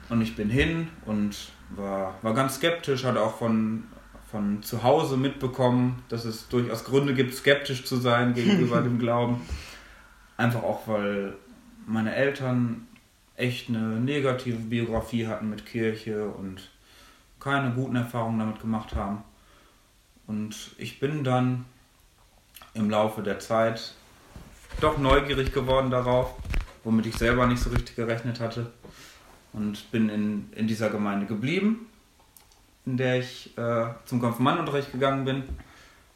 Und 0.09 0.23
ich 0.23 0.35
bin 0.35 0.49
hin 0.49 0.89
und 1.05 1.37
war, 1.71 2.15
war 2.23 2.35
ganz 2.35 2.57
skeptisch, 2.57 3.05
hatte 3.05 3.21
auch 3.21 3.37
von 3.37 3.85
von 4.31 4.63
zu 4.63 4.83
Hause 4.83 5.17
mitbekommen, 5.17 6.03
dass 6.09 6.25
es 6.25 6.49
durchaus 6.49 6.85
Gründe 6.85 7.15
gibt, 7.15 7.35
skeptisch 7.35 7.85
zu 7.85 7.97
sein 7.97 8.35
gegenüber 8.35 8.81
dem 8.81 8.99
Glauben. 8.99 9.41
Einfach 10.37 10.63
auch, 10.63 10.87
weil 10.87 11.35
meine 11.87 12.15
Eltern 12.15 12.87
echt 13.37 13.69
eine 13.69 14.01
negative 14.01 14.59
Biografie 14.59 15.27
hatten 15.27 15.51
mit 15.51 15.67
Kirche 15.67 16.29
und 16.29 16.71
keine 17.41 17.73
guten 17.73 17.97
Erfahrungen 17.97 18.39
damit 18.39 18.61
gemacht 18.61 18.95
haben. 18.95 19.25
Und 20.27 20.73
ich 20.79 21.01
bin 21.01 21.25
dann 21.25 21.65
im 22.75 22.89
Laufe 22.89 23.23
der 23.23 23.41
Zeit 23.41 23.95
doch 24.81 24.99
neugierig 24.99 25.53
geworden 25.53 25.91
darauf, 25.91 26.35
womit 26.85 27.07
ich 27.07 27.17
selber 27.17 27.47
nicht 27.47 27.61
so 27.61 27.71
richtig 27.71 27.97
gerechnet 27.97 28.39
hatte. 28.39 28.71
Und 29.53 29.91
bin 29.91 30.09
in, 30.09 30.53
in 30.55 30.69
dieser 30.69 30.91
Gemeinde 30.91 31.27
geblieben 31.27 31.90
in 32.87 32.97
der 32.97 33.19
ich 33.19 33.57
äh, 33.59 33.87
zum 34.07 34.21
Konfirmandenunterricht 34.21 34.93
gegangen 34.93 35.25
bin, 35.25 35.45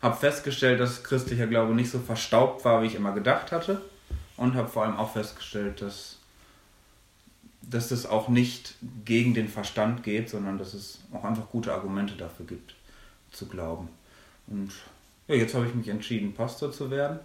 habe 0.02 0.16
festgestellt, 0.16 0.80
dass 0.80 1.02
christlicher 1.02 1.46
Glaube 1.46 1.74
nicht 1.74 1.90
so 1.90 1.98
verstaubt 1.98 2.64
war, 2.64 2.82
wie 2.82 2.86
ich 2.86 2.94
immer 2.94 3.12
gedacht 3.12 3.52
hatte. 3.52 3.80
Und 4.36 4.54
habe 4.54 4.68
vor 4.68 4.84
allem 4.84 4.96
auch 4.96 5.12
festgestellt, 5.12 5.80
dass, 5.80 6.18
dass 7.62 7.88
das 7.88 8.04
auch 8.04 8.28
nicht 8.28 8.74
gegen 9.04 9.32
den 9.32 9.48
Verstand 9.48 10.02
geht, 10.02 10.28
sondern 10.28 10.58
dass 10.58 10.74
es 10.74 10.98
auch 11.12 11.24
einfach 11.24 11.48
gute 11.50 11.72
Argumente 11.72 12.14
dafür 12.16 12.44
gibt, 12.46 12.74
zu 13.30 13.46
glauben. 13.46 13.88
Und 14.48 14.72
ja, 15.28 15.36
jetzt 15.36 15.54
habe 15.54 15.66
ich 15.66 15.74
mich 15.74 15.88
entschieden, 15.88 16.34
Pastor 16.34 16.72
zu 16.72 16.90
werden. 16.90 17.20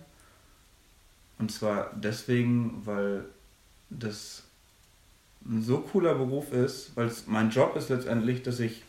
Und 1.40 1.52
zwar 1.52 1.92
deswegen, 1.96 2.86
weil 2.86 3.26
das 3.90 4.44
ein 5.46 5.64
so 5.64 5.80
cooler 5.80 6.14
Beruf 6.16 6.52
ist, 6.52 6.96
weil 6.96 7.08
es 7.08 7.28
mein 7.28 7.50
Job 7.50 7.76
ist 7.76 7.90
letztendlich, 7.90 8.44
dass 8.44 8.60
ich 8.60 8.84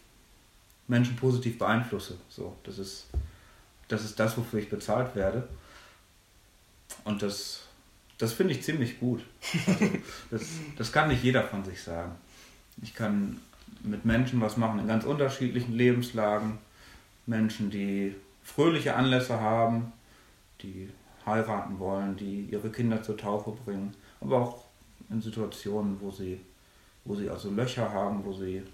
Menschen 0.91 1.15
positiv 1.15 1.57
beeinflusse. 1.57 2.19
So, 2.29 2.57
das 2.65 2.79
ist, 2.79 3.07
das 3.89 4.05
ist 4.05 4.19
das, 4.19 4.37
wofür 4.37 4.59
ich 4.59 4.69
bezahlt 4.69 5.15
werde. 5.15 5.49
Und 7.05 7.23
das, 7.23 7.63
das 8.19 8.33
finde 8.33 8.55
ich 8.55 8.63
ziemlich 8.63 8.99
gut. 8.99 9.25
Also, 9.67 9.87
das, 10.31 10.43
das 10.77 10.93
kann 10.93 11.09
nicht 11.09 11.23
jeder 11.23 11.45
von 11.45 11.65
sich 11.65 11.81
sagen. 11.81 12.17
Ich 12.83 12.93
kann 12.93 13.41
mit 13.83 14.05
Menschen 14.05 14.41
was 14.41 14.57
machen 14.57 14.81
in 14.81 14.89
ganz 14.89 15.05
unterschiedlichen 15.05 15.73
Lebenslagen. 15.75 16.59
Menschen, 17.25 17.71
die 17.71 18.17
fröhliche 18.43 18.97
Anlässe 18.97 19.41
haben, 19.41 19.93
die 20.61 20.91
heiraten 21.25 21.79
wollen, 21.79 22.17
die 22.17 22.49
ihre 22.51 22.71
Kinder 22.71 23.01
zur 23.01 23.17
Taufe 23.17 23.53
bringen, 23.65 23.95
aber 24.21 24.41
auch 24.41 24.65
in 25.09 25.23
Situationen, 25.23 26.01
wo 26.01 26.11
sie, 26.11 26.41
wo 27.05 27.15
sie 27.15 27.31
also 27.31 27.51
Löcher 27.51 27.93
haben, 27.93 28.25
wo 28.25 28.33
sie 28.33 28.65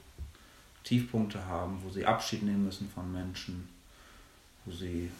Tiefpunkte 0.86 1.44
haben, 1.44 1.82
wo 1.82 1.90
sie 1.90 2.06
Abschied 2.06 2.44
nehmen 2.44 2.64
müssen 2.64 2.88
von 2.88 3.10
Menschen, 3.12 3.68
wo 4.64 4.70
sie, 4.70 5.10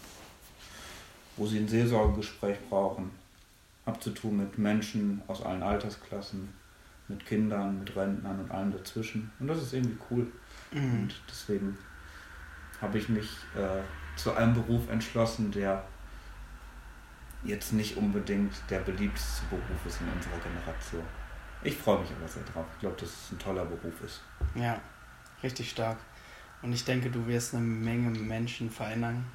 wo 1.37 1.45
sie 1.45 1.59
ein 1.59 1.67
Seelsorgegespräch 1.67 2.57
brauchen, 2.71 3.11
abzutun 3.85 4.37
mit 4.37 4.59
Menschen 4.59 5.23
aus 5.27 5.43
allen 5.43 5.65
Altersklassen, 5.65 6.49
mit 7.09 7.27
Kindern, 7.27 7.81
mit 7.81 7.97
Rentnern 7.97 8.39
und 8.39 8.51
allem 8.53 8.71
dazwischen. 8.71 9.33
Und 9.41 9.49
das 9.49 9.61
ist 9.61 9.73
irgendwie 9.73 9.99
cool. 10.11 10.27
Mhm. 10.71 11.01
Und 11.01 11.15
deswegen 11.29 11.77
habe 12.81 12.99
ich 12.99 13.09
mich 13.09 13.29
äh, 13.57 13.83
zu 14.17 14.35
einem 14.35 14.55
Beruf 14.55 14.89
entschlossen, 14.89 15.51
der 15.51 15.85
jetzt 17.43 17.73
nicht 17.73 17.97
unbedingt 17.97 18.55
der 18.71 18.81
beliebteste 18.81 19.43
Beruf 19.51 19.85
ist 19.85 20.01
in 20.01 20.09
unserer 20.13 20.39
Generation. 20.39 21.05
Ich 21.65 21.77
freue 21.77 22.01
mich 22.01 22.11
aber 22.13 22.29
sehr 22.29 22.45
drauf. 22.45 22.67
Ich 22.75 22.81
glaube, 22.81 22.97
dass 23.01 23.09
es 23.09 23.33
ein 23.33 23.39
toller 23.41 23.65
Beruf 23.65 24.01
ist. 24.05 24.21
Ja, 24.55 24.81
richtig 25.43 25.71
stark. 25.71 25.99
Und 26.63 26.73
ich 26.73 26.85
denke, 26.85 27.11
du 27.11 27.27
wirst 27.27 27.55
eine 27.55 27.63
Menge 27.63 28.11
Menschen 28.19 28.71
verändern, 28.71 29.27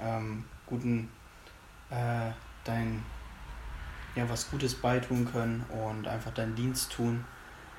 ähm, 0.00 0.44
guten, 0.66 1.10
äh, 1.90 2.30
dein, 2.64 3.02
ja, 4.14 4.28
was 4.28 4.50
Gutes 4.50 4.74
beitun 4.74 5.30
können 5.30 5.64
und 5.70 6.08
einfach 6.08 6.34
deinen 6.34 6.54
Dienst 6.54 6.92
tun. 6.92 7.24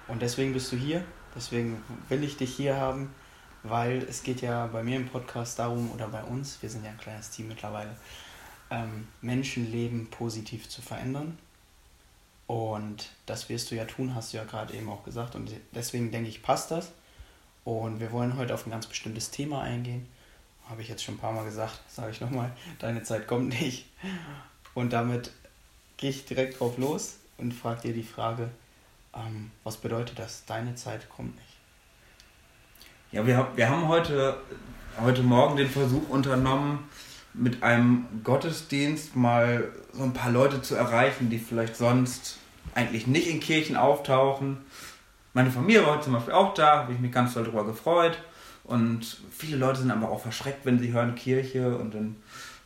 Und 0.08 0.22
deswegen 0.22 0.54
bist 0.54 0.72
du 0.72 0.78
hier. 0.78 1.04
Deswegen 1.36 1.84
will 2.10 2.24
ich 2.24 2.38
dich 2.38 2.56
hier 2.56 2.78
haben, 2.78 3.14
weil 3.62 4.02
es 4.10 4.24
geht 4.24 4.42
ja 4.42 4.66
bei 4.68 4.82
mir 4.82 4.96
im 4.96 5.08
Podcast 5.08 5.60
darum, 5.60 5.92
oder 5.92 6.08
bei 6.08 6.24
uns, 6.24 6.60
wir 6.62 6.70
sind 6.70 6.84
ja 6.84 6.90
ein 6.90 6.98
kleines 6.98 7.30
Team 7.30 7.50
mittlerweile, 7.50 7.96
ähm, 8.72 9.08
Menschenleben 9.22 10.10
positiv 10.10 10.68
zu 10.70 10.82
verändern. 10.82 11.38
Und 12.48 13.12
das 13.26 13.50
wirst 13.50 13.70
du 13.70 13.76
ja 13.76 13.86
tun, 13.86 14.16
hast 14.16 14.34
du 14.34 14.38
ja 14.38 14.46
gerade 14.46 14.74
eben 14.74 14.90
auch 14.90 15.04
gesagt. 15.04 15.36
Und 15.36 15.52
deswegen 15.76 16.12
denke 16.12 16.30
ich, 16.30 16.42
passt 16.42 16.72
das. 16.72 16.92
Und 17.68 18.00
wir 18.00 18.14
wollen 18.14 18.38
heute 18.38 18.54
auf 18.54 18.66
ein 18.66 18.70
ganz 18.70 18.88
bestimmtes 18.88 19.30
Thema 19.30 19.62
eingehen. 19.62 20.08
Habe 20.70 20.82
ich 20.82 20.88
jetzt 20.88 21.04
schon 21.04 21.16
ein 21.16 21.18
paar 21.18 21.34
Mal 21.34 21.44
gesagt, 21.44 21.78
sage 21.90 22.12
ich 22.12 22.22
nochmal, 22.22 22.50
deine 22.80 23.04
Zeit 23.04 23.28
kommt 23.28 23.50
nicht. 23.60 23.88
Und 24.74 24.94
damit 24.94 25.32
gehe 25.98 26.12
ich 26.12 26.24
direkt 26.24 26.62
drauf 26.62 26.78
los 26.78 27.18
und 27.38 27.54
frage 27.54 27.90
dir 27.90 27.94
die 27.94 28.04
Frage, 28.04 28.48
ähm, 29.14 29.52
was 29.66 29.76
bedeutet 29.76 30.18
das? 30.18 30.46
Deine 30.46 30.76
Zeit 30.76 31.10
kommt 31.10 31.36
nicht. 31.36 31.58
Ja, 33.12 33.28
wir, 33.28 33.46
wir 33.58 33.70
haben 33.70 33.90
heute, 33.90 34.38
heute 35.02 35.24
Morgen 35.24 35.58
den 35.58 35.70
Versuch 35.70 36.08
unternommen, 36.08 36.88
mit 37.34 37.64
einem 37.64 38.06
Gottesdienst 38.24 39.18
mal 39.18 39.74
so 39.92 40.04
ein 40.04 40.14
paar 40.14 40.32
Leute 40.32 40.62
zu 40.62 40.76
erreichen, 40.76 41.30
die 41.30 41.38
vielleicht 41.38 41.76
sonst 41.76 42.38
eigentlich 42.76 43.08
nicht 43.08 43.28
in 43.28 43.42
Kirchen 43.42 43.76
auftauchen. 43.76 44.60
Meine 45.38 45.52
Familie 45.52 45.86
war 45.86 45.94
heute 45.94 46.06
zum 46.06 46.14
Beispiel 46.14 46.34
auch 46.34 46.56
da, 46.56 46.80
habe 46.80 46.94
ich 46.94 47.00
mich 47.00 47.12
ganz 47.12 47.36
doll 47.36 47.44
darüber 47.44 47.64
gefreut. 47.64 48.18
Und 48.64 49.18
viele 49.30 49.58
Leute 49.58 49.82
sind 49.82 49.92
aber 49.92 50.10
auch 50.10 50.20
verschreckt, 50.20 50.66
wenn 50.66 50.80
sie 50.80 50.92
hören 50.92 51.14
Kirche 51.14 51.78
und 51.78 51.94
dann 51.94 52.16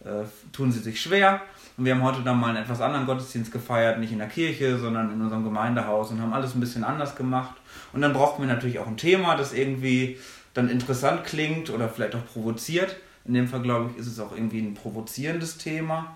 äh, 0.06 0.24
tun 0.54 0.72
sie 0.72 0.80
sich 0.80 1.02
schwer. 1.02 1.42
Und 1.76 1.84
wir 1.84 1.94
haben 1.94 2.02
heute 2.02 2.22
dann 2.22 2.40
mal 2.40 2.52
einen 2.52 2.64
etwas 2.64 2.80
anderen 2.80 3.06
Gottesdienst 3.06 3.52
gefeiert, 3.52 4.00
nicht 4.00 4.14
in 4.14 4.20
der 4.20 4.30
Kirche, 4.30 4.80
sondern 4.80 5.12
in 5.12 5.22
unserem 5.22 5.44
Gemeindehaus 5.44 6.12
und 6.12 6.22
haben 6.22 6.32
alles 6.32 6.56
ein 6.56 6.62
bisschen 6.62 6.86
anders 6.86 7.18
gemacht. 7.18 7.56
Und 7.92 8.00
dann 8.00 8.14
brauchten 8.14 8.42
wir 8.42 8.48
natürlich 8.48 8.80
auch 8.80 8.88
ein 8.88 8.96
Thema, 8.96 9.36
das 9.36 9.52
irgendwie 9.52 10.18
dann 10.54 10.70
interessant 10.70 11.26
klingt 11.26 11.72
oder 11.72 11.90
vielleicht 11.90 12.16
auch 12.16 12.26
provoziert. 12.26 12.96
In 13.26 13.34
dem 13.34 13.50
Fall, 13.50 13.64
glaube 13.64 13.90
ich, 13.92 13.98
ist 13.98 14.08
es 14.08 14.18
auch 14.22 14.32
irgendwie 14.32 14.62
ein 14.62 14.76
provozierendes 14.76 15.58
Thema. 15.58 16.16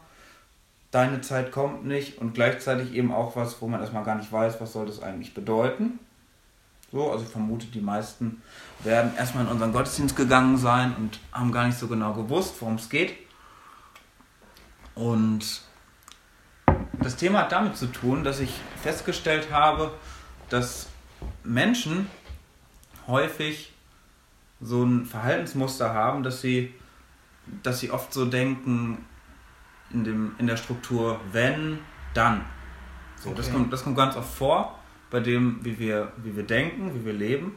Deine 0.92 1.20
Zeit 1.20 1.52
kommt 1.52 1.86
nicht 1.86 2.18
und 2.18 2.34
gleichzeitig 2.34 2.94
eben 2.94 3.12
auch 3.12 3.36
was, 3.36 3.62
wo 3.62 3.68
man 3.68 3.82
erstmal 3.82 4.06
gar 4.06 4.16
nicht 4.16 4.32
weiß, 4.32 4.62
was 4.62 4.72
soll 4.72 4.86
das 4.86 5.04
eigentlich 5.04 5.34
bedeuten. 5.34 6.00
So, 6.96 7.12
also 7.12 7.26
ich 7.26 7.30
vermute, 7.30 7.66
die 7.66 7.82
meisten 7.82 8.42
werden 8.80 9.12
erstmal 9.18 9.44
in 9.44 9.52
unseren 9.52 9.74
Gottesdienst 9.74 10.16
gegangen 10.16 10.58
sein 10.58 10.96
und 10.96 11.20
haben 11.34 11.52
gar 11.52 11.68
nicht 11.68 11.78
so 11.78 11.90
genau 11.90 12.14
gewusst, 12.14 12.56
worum 12.62 12.76
es 12.76 12.88
geht. 12.88 13.18
Und 14.94 15.62
das 17.02 17.18
Thema 17.18 17.40
hat 17.40 17.52
damit 17.52 17.76
zu 17.76 17.88
tun, 17.88 18.24
dass 18.24 18.40
ich 18.40 18.54
festgestellt 18.82 19.52
habe, 19.52 19.92
dass 20.48 20.88
Menschen 21.44 22.10
häufig 23.08 23.74
so 24.62 24.86
ein 24.86 25.06
Verhaltensmuster 25.06 25.94
haben, 25.94 26.24
dass 26.24 26.40
sie, 26.40 26.74
dass 27.62 27.82
sie 27.82 27.92
oft 27.92 28.14
so 28.14 28.24
denken 28.24 29.04
in, 29.92 30.06
dem, 30.06 30.36
in 30.38 30.48
der 30.48 30.56
Struktur, 30.56 31.20
wenn, 31.34 31.80
dann. 32.14 32.46
So, 33.18 33.32
okay. 33.32 33.38
das, 33.38 33.52
kommt, 33.52 33.74
das 33.74 33.84
kommt 33.84 33.98
ganz 33.98 34.16
oft 34.16 34.34
vor, 34.34 34.80
bei 35.10 35.20
dem, 35.20 35.64
wie 35.64 35.80
wir, 35.80 36.12
wie 36.18 36.36
wir 36.36 36.44
denken, 36.44 36.94
wie 36.96 37.06
wir 37.06 37.14
leben. 37.14 37.56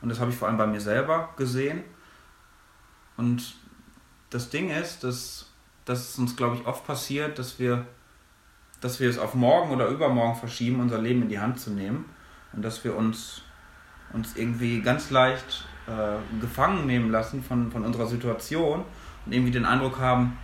Und 0.00 0.08
das 0.08 0.20
habe 0.20 0.30
ich 0.30 0.36
vor 0.36 0.48
allem 0.48 0.58
bei 0.58 0.66
mir 0.66 0.80
selber 0.80 1.30
gesehen. 1.36 1.82
Und 3.16 3.54
das 4.30 4.50
Ding 4.50 4.70
ist, 4.70 5.04
dass, 5.04 5.50
dass 5.84 6.10
es 6.10 6.18
uns, 6.18 6.36
glaube 6.36 6.56
ich, 6.56 6.66
oft 6.66 6.86
passiert, 6.86 7.38
dass 7.38 7.58
wir, 7.58 7.86
dass 8.80 9.00
wir 9.00 9.08
es 9.08 9.18
auf 9.18 9.34
morgen 9.34 9.70
oder 9.70 9.88
übermorgen 9.88 10.36
verschieben, 10.36 10.80
unser 10.80 10.98
Leben 10.98 11.22
in 11.22 11.28
die 11.28 11.38
Hand 11.38 11.60
zu 11.60 11.70
nehmen. 11.70 12.04
Und 12.52 12.62
dass 12.62 12.84
wir 12.84 12.96
uns, 12.96 13.42
uns 14.12 14.36
irgendwie 14.36 14.80
ganz 14.80 15.10
leicht 15.10 15.66
äh, 15.86 16.40
gefangen 16.40 16.86
nehmen 16.86 17.10
lassen 17.10 17.42
von, 17.42 17.70
von 17.70 17.84
unserer 17.84 18.06
Situation 18.06 18.84
und 19.26 19.32
irgendwie 19.32 19.52
den 19.52 19.64
Eindruck 19.64 19.98
haben, 19.98 20.36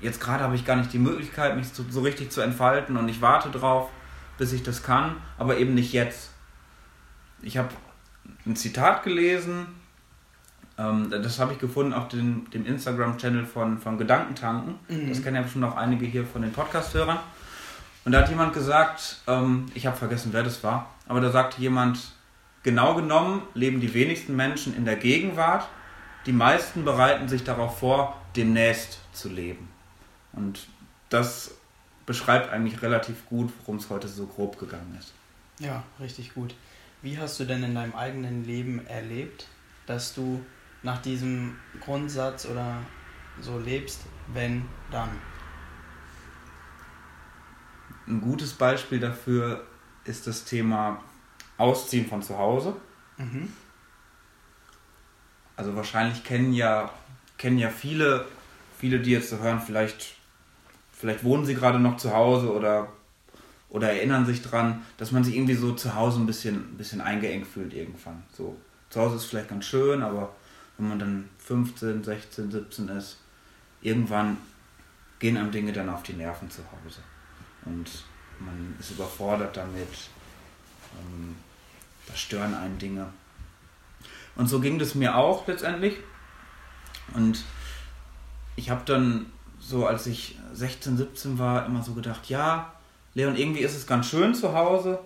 jetzt 0.00 0.20
gerade 0.20 0.44
habe 0.44 0.54
ich 0.54 0.64
gar 0.64 0.76
nicht 0.76 0.92
die 0.92 0.98
Möglichkeit, 0.98 1.56
mich 1.56 1.68
so, 1.68 1.84
so 1.88 2.00
richtig 2.00 2.30
zu 2.30 2.40
entfalten 2.40 2.96
und 2.96 3.08
ich 3.08 3.20
warte 3.20 3.50
drauf, 3.50 3.90
bis 4.38 4.52
ich 4.52 4.62
das 4.62 4.82
kann, 4.82 5.16
aber 5.38 5.58
eben 5.58 5.74
nicht 5.74 5.92
jetzt. 5.92 6.30
Ich 7.42 7.58
habe 7.58 7.68
ein 8.44 8.56
Zitat 8.56 9.02
gelesen, 9.02 9.66
ähm, 10.78 11.10
das 11.10 11.38
habe 11.38 11.52
ich 11.52 11.58
gefunden 11.58 11.92
auf 11.92 12.08
den, 12.08 12.48
dem 12.50 12.66
Instagram-Channel 12.66 13.46
von, 13.46 13.78
von 13.78 13.98
Gedankentanken. 13.98 14.76
Mhm. 14.88 15.08
Das 15.08 15.22
kennen 15.22 15.36
ja 15.36 15.42
bestimmt 15.42 15.64
auch 15.64 15.76
einige 15.76 16.06
hier 16.06 16.24
von 16.26 16.42
den 16.42 16.52
Podcast-Hörern. 16.52 17.18
Und 18.04 18.12
da 18.12 18.20
hat 18.20 18.28
jemand 18.28 18.52
gesagt, 18.52 19.22
ähm, 19.26 19.66
ich 19.74 19.86
habe 19.86 19.96
vergessen, 19.96 20.30
wer 20.32 20.42
das 20.42 20.62
war, 20.62 20.90
aber 21.08 21.20
da 21.20 21.30
sagte 21.30 21.60
jemand, 21.60 21.98
Genau 22.66 22.96
genommen 22.96 23.42
leben 23.54 23.78
die 23.78 23.94
wenigsten 23.94 24.34
Menschen 24.34 24.76
in 24.76 24.84
der 24.84 24.96
Gegenwart. 24.96 25.68
Die 26.26 26.32
meisten 26.32 26.84
bereiten 26.84 27.28
sich 27.28 27.44
darauf 27.44 27.78
vor, 27.78 28.20
demnächst 28.34 28.98
zu 29.12 29.28
leben. 29.28 29.68
Und 30.32 30.66
das 31.08 31.54
beschreibt 32.06 32.50
eigentlich 32.50 32.82
relativ 32.82 33.26
gut, 33.26 33.52
worum 33.58 33.76
es 33.76 33.90
heute 33.90 34.08
so 34.08 34.26
grob 34.26 34.58
gegangen 34.58 34.96
ist. 34.98 35.12
Ja, 35.58 35.82
richtig 36.00 36.34
gut. 36.34 36.54
Wie 37.02 37.18
hast 37.18 37.38
du 37.38 37.44
denn 37.44 37.62
in 37.62 37.74
deinem 37.74 37.94
eigenen 37.94 38.44
Leben 38.44 38.86
erlebt, 38.86 39.46
dass 39.86 40.14
du 40.14 40.44
nach 40.82 41.02
diesem 41.02 41.56
Grundsatz 41.80 42.46
oder 42.46 42.78
so 43.40 43.58
lebst, 43.58 44.00
wenn 44.32 44.64
dann? 44.90 45.10
Ein 48.06 48.20
gutes 48.20 48.52
Beispiel 48.52 49.00
dafür 49.00 49.66
ist 50.04 50.26
das 50.26 50.44
Thema 50.44 51.02
Ausziehen 51.58 52.06
von 52.06 52.22
zu 52.22 52.38
Hause. 52.38 52.76
Mhm. 53.18 53.52
Also 55.56 55.74
wahrscheinlich 55.74 56.22
kennen 56.22 56.52
ja, 56.52 56.90
kennen 57.38 57.58
ja 57.58 57.70
viele, 57.70 58.26
viele, 58.78 59.00
die 59.00 59.10
jetzt 59.10 59.30
so 59.30 59.38
hören, 59.38 59.60
vielleicht, 59.60 60.14
vielleicht 60.96 61.24
wohnen 61.24 61.44
sie 61.44 61.54
gerade 61.54 61.78
noch 61.78 61.96
zu 61.96 62.12
Hause 62.12 62.52
oder, 62.52 62.88
oder 63.68 63.92
erinnern 63.92 64.26
sich 64.26 64.42
dran, 64.42 64.82
dass 64.96 65.12
man 65.12 65.22
sich 65.22 65.36
irgendwie 65.36 65.54
so 65.54 65.72
zu 65.72 65.94
Hause 65.94 66.20
ein 66.20 66.26
bisschen, 66.26 66.72
ein 66.72 66.76
bisschen 66.76 67.00
eingeengt 67.00 67.46
fühlt 67.46 67.74
irgendwann. 67.74 68.22
So, 68.32 68.56
zu 68.90 69.00
Hause 69.00 69.16
ist 69.16 69.26
vielleicht 69.26 69.48
ganz 69.50 69.66
schön, 69.66 70.02
aber 70.02 70.34
wenn 70.78 70.88
man 70.88 70.98
dann 70.98 71.28
15, 71.38 72.02
16, 72.02 72.50
17 72.50 72.88
ist, 72.88 73.18
irgendwann 73.82 74.38
gehen 75.18 75.36
einem 75.36 75.50
Dinge 75.50 75.72
dann 75.72 75.88
auf 75.88 76.02
die 76.02 76.14
Nerven 76.14 76.50
zu 76.50 76.62
Hause. 76.62 77.00
Und 77.64 78.04
man 78.38 78.76
ist 78.78 78.90
überfordert 78.90 79.56
damit. 79.56 79.88
Ähm, 80.98 81.36
da 82.06 82.14
stören 82.14 82.54
einen 82.54 82.78
Dinge. 82.78 83.08
Und 84.34 84.48
so 84.48 84.60
ging 84.60 84.78
das 84.78 84.94
mir 84.94 85.16
auch 85.16 85.46
letztendlich. 85.46 85.96
Und 87.14 87.44
ich 88.56 88.70
habe 88.70 88.82
dann 88.84 89.26
so, 89.68 89.86
als 89.86 90.06
ich 90.06 90.38
16, 90.52 90.96
17 90.96 91.38
war, 91.38 91.66
immer 91.66 91.82
so 91.82 91.92
gedacht, 91.92 92.28
ja, 92.28 92.72
Leon, 93.14 93.36
irgendwie 93.36 93.60
ist 93.60 93.76
es 93.76 93.86
ganz 93.86 94.08
schön 94.08 94.34
zu 94.34 94.54
Hause, 94.54 95.00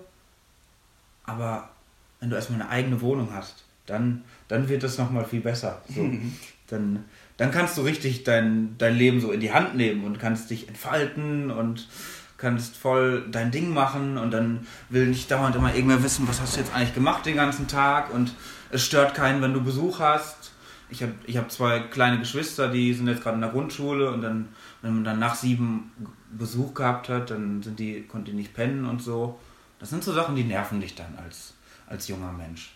aber 1.24 1.70
wenn 2.18 2.28
du 2.28 2.36
erstmal 2.36 2.60
eine 2.60 2.70
eigene 2.70 3.00
Wohnung 3.00 3.30
hast, 3.32 3.64
dann, 3.86 4.22
dann 4.48 4.68
wird 4.68 4.84
es 4.84 4.98
nochmal 4.98 5.24
viel 5.24 5.40
besser. 5.40 5.80
So, 5.88 6.10
dann, 6.66 7.04
dann 7.38 7.50
kannst 7.50 7.78
du 7.78 7.82
richtig 7.82 8.24
dein, 8.24 8.76
dein 8.76 8.96
Leben 8.96 9.20
so 9.20 9.32
in 9.32 9.40
die 9.40 9.52
Hand 9.52 9.76
nehmen 9.76 10.04
und 10.04 10.18
kannst 10.18 10.50
dich 10.50 10.68
entfalten 10.68 11.50
und 11.50 11.88
kannst 12.36 12.76
voll 12.76 13.26
dein 13.30 13.50
Ding 13.50 13.72
machen 13.72 14.18
und 14.18 14.30
dann 14.30 14.66
will 14.88 15.06
nicht 15.06 15.30
dauernd 15.30 15.56
immer 15.56 15.74
irgendwer 15.74 16.02
wissen, 16.02 16.28
was 16.28 16.40
hast 16.40 16.56
du 16.56 16.60
jetzt 16.60 16.74
eigentlich 16.74 16.94
gemacht 16.94 17.24
den 17.26 17.36
ganzen 17.36 17.66
Tag 17.66 18.12
und 18.12 18.34
es 18.70 18.84
stört 18.84 19.14
keinen, 19.14 19.40
wenn 19.42 19.54
du 19.54 19.62
Besuch 19.62 20.00
hast. 20.00 20.52
Ich 20.90 21.02
habe 21.02 21.14
ich 21.26 21.36
hab 21.36 21.50
zwei 21.50 21.80
kleine 21.80 22.18
Geschwister, 22.18 22.68
die 22.68 22.92
sind 22.92 23.06
jetzt 23.06 23.22
gerade 23.22 23.36
in 23.36 23.40
der 23.40 23.50
Grundschule 23.50 24.10
und 24.10 24.22
dann, 24.22 24.48
wenn 24.82 24.94
man 24.94 25.04
dann 25.04 25.18
nach 25.18 25.34
sieben 25.34 25.92
Besuch 26.36 26.74
gehabt 26.74 27.08
hat, 27.08 27.30
dann 27.30 27.62
sind 27.62 27.78
die, 27.78 28.02
konnte 28.02 28.30
die 28.30 28.36
nicht 28.36 28.54
pennen 28.54 28.86
und 28.86 29.02
so. 29.02 29.38
Das 29.78 29.90
sind 29.90 30.04
so 30.04 30.12
Sachen, 30.12 30.36
die 30.36 30.44
nerven 30.44 30.80
dich 30.80 30.94
dann 30.94 31.16
als, 31.16 31.54
als 31.86 32.08
junger 32.08 32.32
Mensch. 32.32 32.72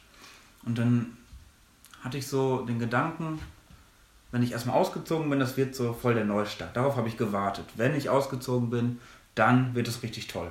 Und 0.64 0.78
dann 0.78 1.16
hatte 2.02 2.18
ich 2.18 2.26
so 2.26 2.64
den 2.64 2.78
Gedanken, 2.78 3.40
wenn 4.30 4.42
ich 4.42 4.52
erstmal 4.52 4.76
ausgezogen 4.76 5.30
bin, 5.30 5.38
das 5.38 5.56
wird 5.56 5.74
so 5.74 5.92
voll 5.92 6.14
der 6.14 6.24
Neustart. 6.24 6.76
Darauf 6.76 6.96
habe 6.96 7.08
ich 7.08 7.16
gewartet. 7.16 7.66
Wenn 7.76 7.94
ich 7.94 8.10
ausgezogen 8.10 8.70
bin, 8.70 9.00
dann 9.34 9.74
wird 9.74 9.86
es 9.86 10.02
richtig 10.02 10.26
toll. 10.26 10.50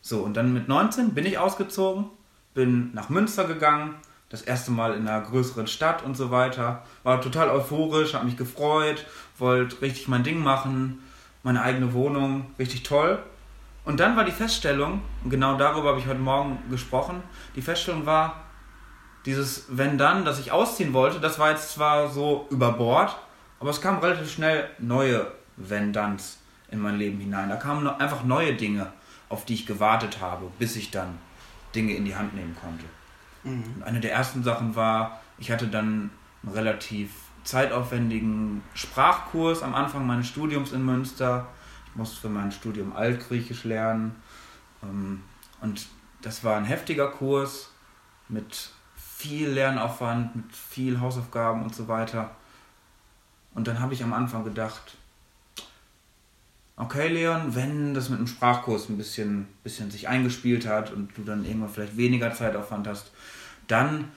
So, 0.00 0.22
und 0.22 0.34
dann 0.36 0.52
mit 0.52 0.68
19 0.68 1.14
bin 1.14 1.24
ich 1.24 1.38
ausgezogen, 1.38 2.06
bin 2.54 2.92
nach 2.92 3.08
Münster 3.08 3.44
gegangen, 3.44 3.94
das 4.34 4.42
erste 4.42 4.72
Mal 4.72 4.94
in 4.94 5.06
einer 5.06 5.20
größeren 5.20 5.68
Stadt 5.68 6.02
und 6.02 6.16
so 6.16 6.30
weiter. 6.32 6.82
War 7.04 7.20
total 7.20 7.50
euphorisch, 7.50 8.14
habe 8.14 8.26
mich 8.26 8.36
gefreut, 8.36 9.06
wollte 9.38 9.80
richtig 9.80 10.08
mein 10.08 10.24
Ding 10.24 10.42
machen, 10.42 11.02
meine 11.44 11.62
eigene 11.62 11.92
Wohnung, 11.92 12.46
richtig 12.58 12.82
toll. 12.82 13.22
Und 13.84 14.00
dann 14.00 14.16
war 14.16 14.24
die 14.24 14.32
Feststellung, 14.32 15.02
und 15.22 15.30
genau 15.30 15.56
darüber 15.56 15.90
habe 15.90 16.00
ich 16.00 16.06
heute 16.06 16.18
Morgen 16.18 16.58
gesprochen, 16.68 17.22
die 17.54 17.62
Feststellung 17.62 18.06
war, 18.06 18.42
dieses 19.24 19.66
wenn 19.68 19.98
dann, 19.98 20.24
dass 20.24 20.40
ich 20.40 20.50
ausziehen 20.50 20.92
wollte, 20.92 21.20
das 21.20 21.38
war 21.38 21.50
jetzt 21.50 21.70
zwar 21.70 22.08
so 22.08 22.48
über 22.50 22.72
Bord, 22.72 23.16
aber 23.60 23.70
es 23.70 23.80
kam 23.80 23.98
relativ 23.98 24.32
schnell 24.32 24.68
neue 24.78 25.26
wenn 25.56 25.92
danns 25.92 26.38
in 26.70 26.80
mein 26.80 26.98
Leben 26.98 27.20
hinein. 27.20 27.48
Da 27.48 27.56
kamen 27.56 27.86
einfach 27.86 28.24
neue 28.24 28.54
Dinge, 28.54 28.92
auf 29.28 29.44
die 29.44 29.54
ich 29.54 29.66
gewartet 29.66 30.20
habe, 30.20 30.50
bis 30.58 30.74
ich 30.74 30.90
dann 30.90 31.18
Dinge 31.74 31.94
in 31.94 32.04
die 32.04 32.16
Hand 32.16 32.34
nehmen 32.34 32.56
konnte. 32.60 32.84
Mhm. 33.44 33.82
Eine 33.84 34.00
der 34.00 34.12
ersten 34.12 34.42
Sachen 34.42 34.74
war, 34.74 35.20
ich 35.38 35.50
hatte 35.50 35.68
dann 35.68 36.10
einen 36.42 36.52
relativ 36.52 37.10
zeitaufwendigen 37.44 38.62
Sprachkurs 38.74 39.62
am 39.62 39.74
Anfang 39.74 40.06
meines 40.06 40.26
Studiums 40.28 40.72
in 40.72 40.84
Münster. 40.84 41.46
Ich 41.86 41.96
musste 41.96 42.20
für 42.20 42.28
mein 42.28 42.50
Studium 42.50 42.94
Altgriechisch 42.94 43.64
lernen. 43.64 44.16
Ähm, 44.82 45.22
und 45.60 45.86
das 46.22 46.42
war 46.42 46.56
ein 46.56 46.64
heftiger 46.64 47.08
Kurs 47.08 47.70
mit 48.28 48.70
viel 48.96 49.50
Lernaufwand, 49.50 50.34
mit 50.36 50.56
viel 50.56 51.00
Hausaufgaben 51.00 51.62
und 51.62 51.74
so 51.74 51.86
weiter. 51.88 52.30
Und 53.54 53.68
dann 53.68 53.80
habe 53.80 53.94
ich 53.94 54.02
am 54.02 54.12
Anfang 54.12 54.44
gedacht, 54.44 54.96
okay 56.76 57.08
Leon, 57.08 57.54
wenn 57.54 57.94
das 57.94 58.08
mit 58.08 58.18
dem 58.18 58.26
Sprachkurs 58.26 58.88
ein 58.88 58.96
bisschen, 58.96 59.46
bisschen 59.62 59.90
sich 59.90 60.08
eingespielt 60.08 60.66
hat 60.66 60.92
und 60.92 61.16
du 61.16 61.22
dann 61.22 61.44
irgendwann 61.44 61.70
vielleicht 61.70 61.96
weniger 61.96 62.32
Zeitaufwand 62.34 62.88
hast, 62.88 63.12
dann 63.68 64.10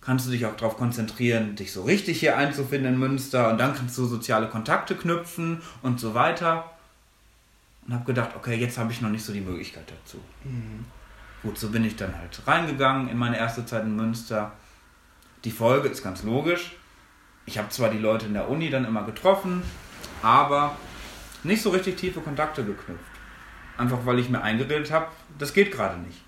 kannst 0.00 0.26
du 0.26 0.30
dich 0.30 0.44
auch 0.46 0.56
darauf 0.56 0.76
konzentrieren, 0.76 1.54
dich 1.56 1.72
so 1.72 1.84
richtig 1.84 2.20
hier 2.20 2.36
einzufinden 2.36 2.94
in 2.94 2.98
Münster 2.98 3.50
und 3.50 3.58
dann 3.58 3.74
kannst 3.74 3.96
du 3.96 4.04
soziale 4.04 4.48
Kontakte 4.48 4.96
knüpfen 4.96 5.62
und 5.82 6.00
so 6.00 6.14
weiter. 6.14 6.70
Und 7.86 7.94
habe 7.94 8.04
gedacht, 8.04 8.30
okay, 8.36 8.54
jetzt 8.56 8.78
habe 8.78 8.92
ich 8.92 9.00
noch 9.00 9.10
nicht 9.10 9.24
so 9.24 9.32
die 9.32 9.40
Möglichkeit 9.40 9.84
dazu. 9.90 10.18
Mhm. 10.44 10.84
Gut, 11.42 11.58
so 11.58 11.70
bin 11.70 11.84
ich 11.84 11.96
dann 11.96 12.16
halt 12.16 12.40
reingegangen 12.46 13.08
in 13.08 13.16
meine 13.16 13.36
erste 13.36 13.66
Zeit 13.66 13.82
in 13.82 13.96
Münster. 13.96 14.52
Die 15.44 15.50
Folge 15.50 15.88
ist 15.88 16.04
ganz 16.04 16.22
logisch. 16.22 16.76
Ich 17.46 17.58
habe 17.58 17.70
zwar 17.70 17.90
die 17.90 17.98
Leute 17.98 18.26
in 18.26 18.34
der 18.34 18.48
Uni 18.48 18.70
dann 18.70 18.84
immer 18.84 19.02
getroffen, 19.02 19.62
aber 20.22 20.76
nicht 21.44 21.62
so 21.62 21.70
richtig 21.70 21.96
tiefe 21.96 22.20
Kontakte 22.20 22.64
geknüpft. 22.64 23.04
Einfach 23.78 24.04
weil 24.04 24.18
ich 24.18 24.28
mir 24.28 24.42
eingeredet 24.42 24.90
habe, 24.90 25.06
das 25.38 25.52
geht 25.54 25.72
gerade 25.72 25.98
nicht. 25.98 26.22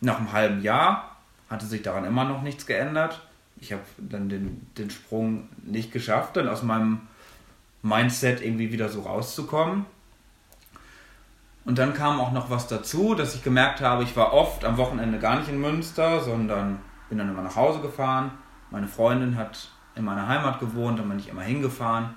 Nach 0.00 0.18
einem 0.18 0.32
halben 0.32 0.62
Jahr 0.62 1.16
hatte 1.48 1.66
sich 1.66 1.82
daran 1.82 2.04
immer 2.04 2.24
noch 2.24 2.42
nichts 2.42 2.66
geändert. 2.66 3.26
Ich 3.56 3.72
habe 3.72 3.82
dann 3.98 4.28
den, 4.28 4.66
den 4.76 4.90
Sprung 4.90 5.48
nicht 5.62 5.92
geschafft, 5.92 6.36
dann 6.36 6.48
aus 6.48 6.62
meinem 6.62 7.00
Mindset 7.82 8.42
irgendwie 8.42 8.72
wieder 8.72 8.88
so 8.88 9.02
rauszukommen. 9.02 9.86
Und 11.64 11.78
dann 11.78 11.94
kam 11.94 12.20
auch 12.20 12.32
noch 12.32 12.50
was 12.50 12.66
dazu, 12.66 13.14
dass 13.14 13.34
ich 13.34 13.42
gemerkt 13.42 13.80
habe, 13.80 14.02
ich 14.02 14.16
war 14.16 14.34
oft 14.34 14.64
am 14.64 14.76
Wochenende 14.76 15.18
gar 15.18 15.38
nicht 15.38 15.48
in 15.48 15.60
Münster, 15.60 16.20
sondern 16.20 16.78
bin 17.08 17.18
dann 17.18 17.30
immer 17.30 17.42
nach 17.42 17.56
Hause 17.56 17.80
gefahren. 17.80 18.32
Meine 18.70 18.88
Freundin 18.88 19.36
hat 19.36 19.70
in 19.94 20.04
meiner 20.04 20.28
Heimat 20.28 20.60
gewohnt, 20.60 20.98
dann 20.98 21.08
bin 21.08 21.18
ich 21.18 21.28
immer 21.28 21.42
hingefahren. 21.42 22.16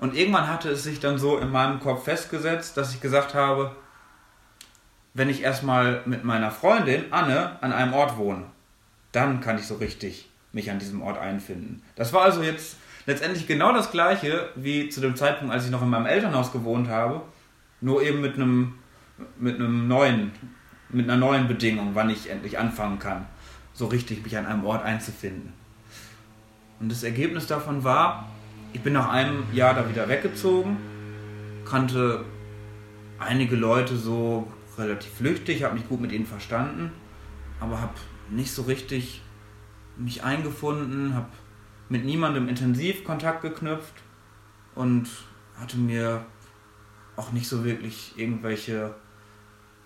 Und 0.00 0.16
irgendwann 0.16 0.48
hatte 0.48 0.70
es 0.70 0.82
sich 0.82 0.98
dann 0.98 1.18
so 1.18 1.36
in 1.38 1.50
meinem 1.50 1.78
Kopf 1.78 2.04
festgesetzt, 2.04 2.76
dass 2.78 2.94
ich 2.94 3.02
gesagt 3.02 3.34
habe, 3.34 3.76
wenn 5.12 5.28
ich 5.28 5.42
erstmal 5.42 6.00
mit 6.06 6.24
meiner 6.24 6.50
Freundin 6.50 7.12
Anne 7.12 7.62
an 7.62 7.74
einem 7.74 7.92
Ort 7.92 8.16
wohne, 8.16 8.44
dann 9.12 9.42
kann 9.42 9.58
ich 9.58 9.66
so 9.66 9.74
richtig 9.74 10.30
mich 10.52 10.70
an 10.70 10.78
diesem 10.78 11.02
Ort 11.02 11.18
einfinden. 11.18 11.82
Das 11.96 12.14
war 12.14 12.22
also 12.22 12.42
jetzt 12.42 12.76
letztendlich 13.04 13.46
genau 13.46 13.74
das 13.74 13.90
gleiche 13.90 14.48
wie 14.54 14.88
zu 14.88 15.02
dem 15.02 15.16
Zeitpunkt, 15.16 15.52
als 15.52 15.66
ich 15.66 15.70
noch 15.70 15.82
in 15.82 15.90
meinem 15.90 16.06
Elternhaus 16.06 16.50
gewohnt 16.50 16.88
habe, 16.88 17.20
nur 17.82 18.02
eben 18.02 18.22
mit 18.22 18.36
einem 18.36 18.74
mit 19.38 19.56
einem 19.56 19.86
neuen 19.86 20.32
mit 20.88 21.04
einer 21.04 21.18
neuen 21.18 21.46
Bedingung, 21.46 21.90
wann 21.94 22.08
ich 22.08 22.30
endlich 22.30 22.58
anfangen 22.58 22.98
kann, 22.98 23.26
so 23.74 23.86
richtig 23.86 24.24
mich 24.24 24.36
an 24.38 24.46
einem 24.46 24.64
Ort 24.64 24.82
einzufinden. 24.82 25.52
Und 26.80 26.90
das 26.90 27.02
Ergebnis 27.02 27.46
davon 27.46 27.84
war, 27.84 28.28
ich 28.72 28.80
bin 28.80 28.92
nach 28.92 29.08
einem 29.10 29.44
Jahr 29.52 29.74
da 29.74 29.88
wieder 29.88 30.08
weggezogen, 30.08 30.76
kannte 31.64 32.24
einige 33.18 33.56
Leute 33.56 33.96
so 33.96 34.50
relativ 34.78 35.12
flüchtig, 35.12 35.64
habe 35.64 35.74
mich 35.74 35.88
gut 35.88 36.00
mit 36.00 36.12
ihnen 36.12 36.26
verstanden, 36.26 36.92
aber 37.58 37.80
habe 37.80 37.94
nicht 38.30 38.52
so 38.52 38.62
richtig 38.62 39.22
mich 39.96 40.24
eingefunden, 40.24 41.14
habe 41.14 41.28
mit 41.88 42.04
niemandem 42.04 42.48
intensiv 42.48 43.04
Kontakt 43.04 43.42
geknüpft 43.42 43.94
und 44.74 45.08
hatte 45.58 45.76
mir 45.76 46.24
auch 47.16 47.32
nicht 47.32 47.48
so 47.48 47.64
wirklich 47.64 48.14
irgendwelche 48.16 48.94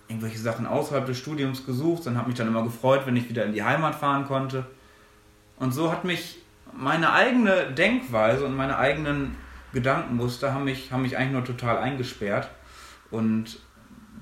irgendwelche 0.09 0.38
Sachen 0.38 0.66
außerhalb 0.66 1.07
des 1.07 1.18
Studiums 1.18 1.64
gesucht, 1.64 2.07
und 2.07 2.16
habe 2.16 2.29
mich 2.29 2.37
dann 2.37 2.49
immer 2.49 2.62
gefreut, 2.62 3.03
wenn 3.07 3.16
ich 3.16 3.29
wieder 3.29 3.44
in 3.44 3.53
die 3.53 3.62
Heimat 3.62 3.94
fahren 3.94 4.27
konnte. 4.27 4.66
Und 5.57 5.73
so 5.73 5.90
hat 5.90 6.05
mich 6.05 6.43
meine 6.76 7.12
eigene 7.12 7.72
Denkweise 7.72 8.44
und 8.44 8.54
meine 8.54 8.78
eigenen 8.78 9.37
Gedankenmuster 9.72 10.52
haben 10.52 10.64
mich, 10.64 10.92
haben 10.92 11.02
mich 11.02 11.16
eigentlich 11.16 11.32
nur 11.32 11.44
total 11.44 11.78
eingesperrt. 11.78 12.48
Und 13.10 13.58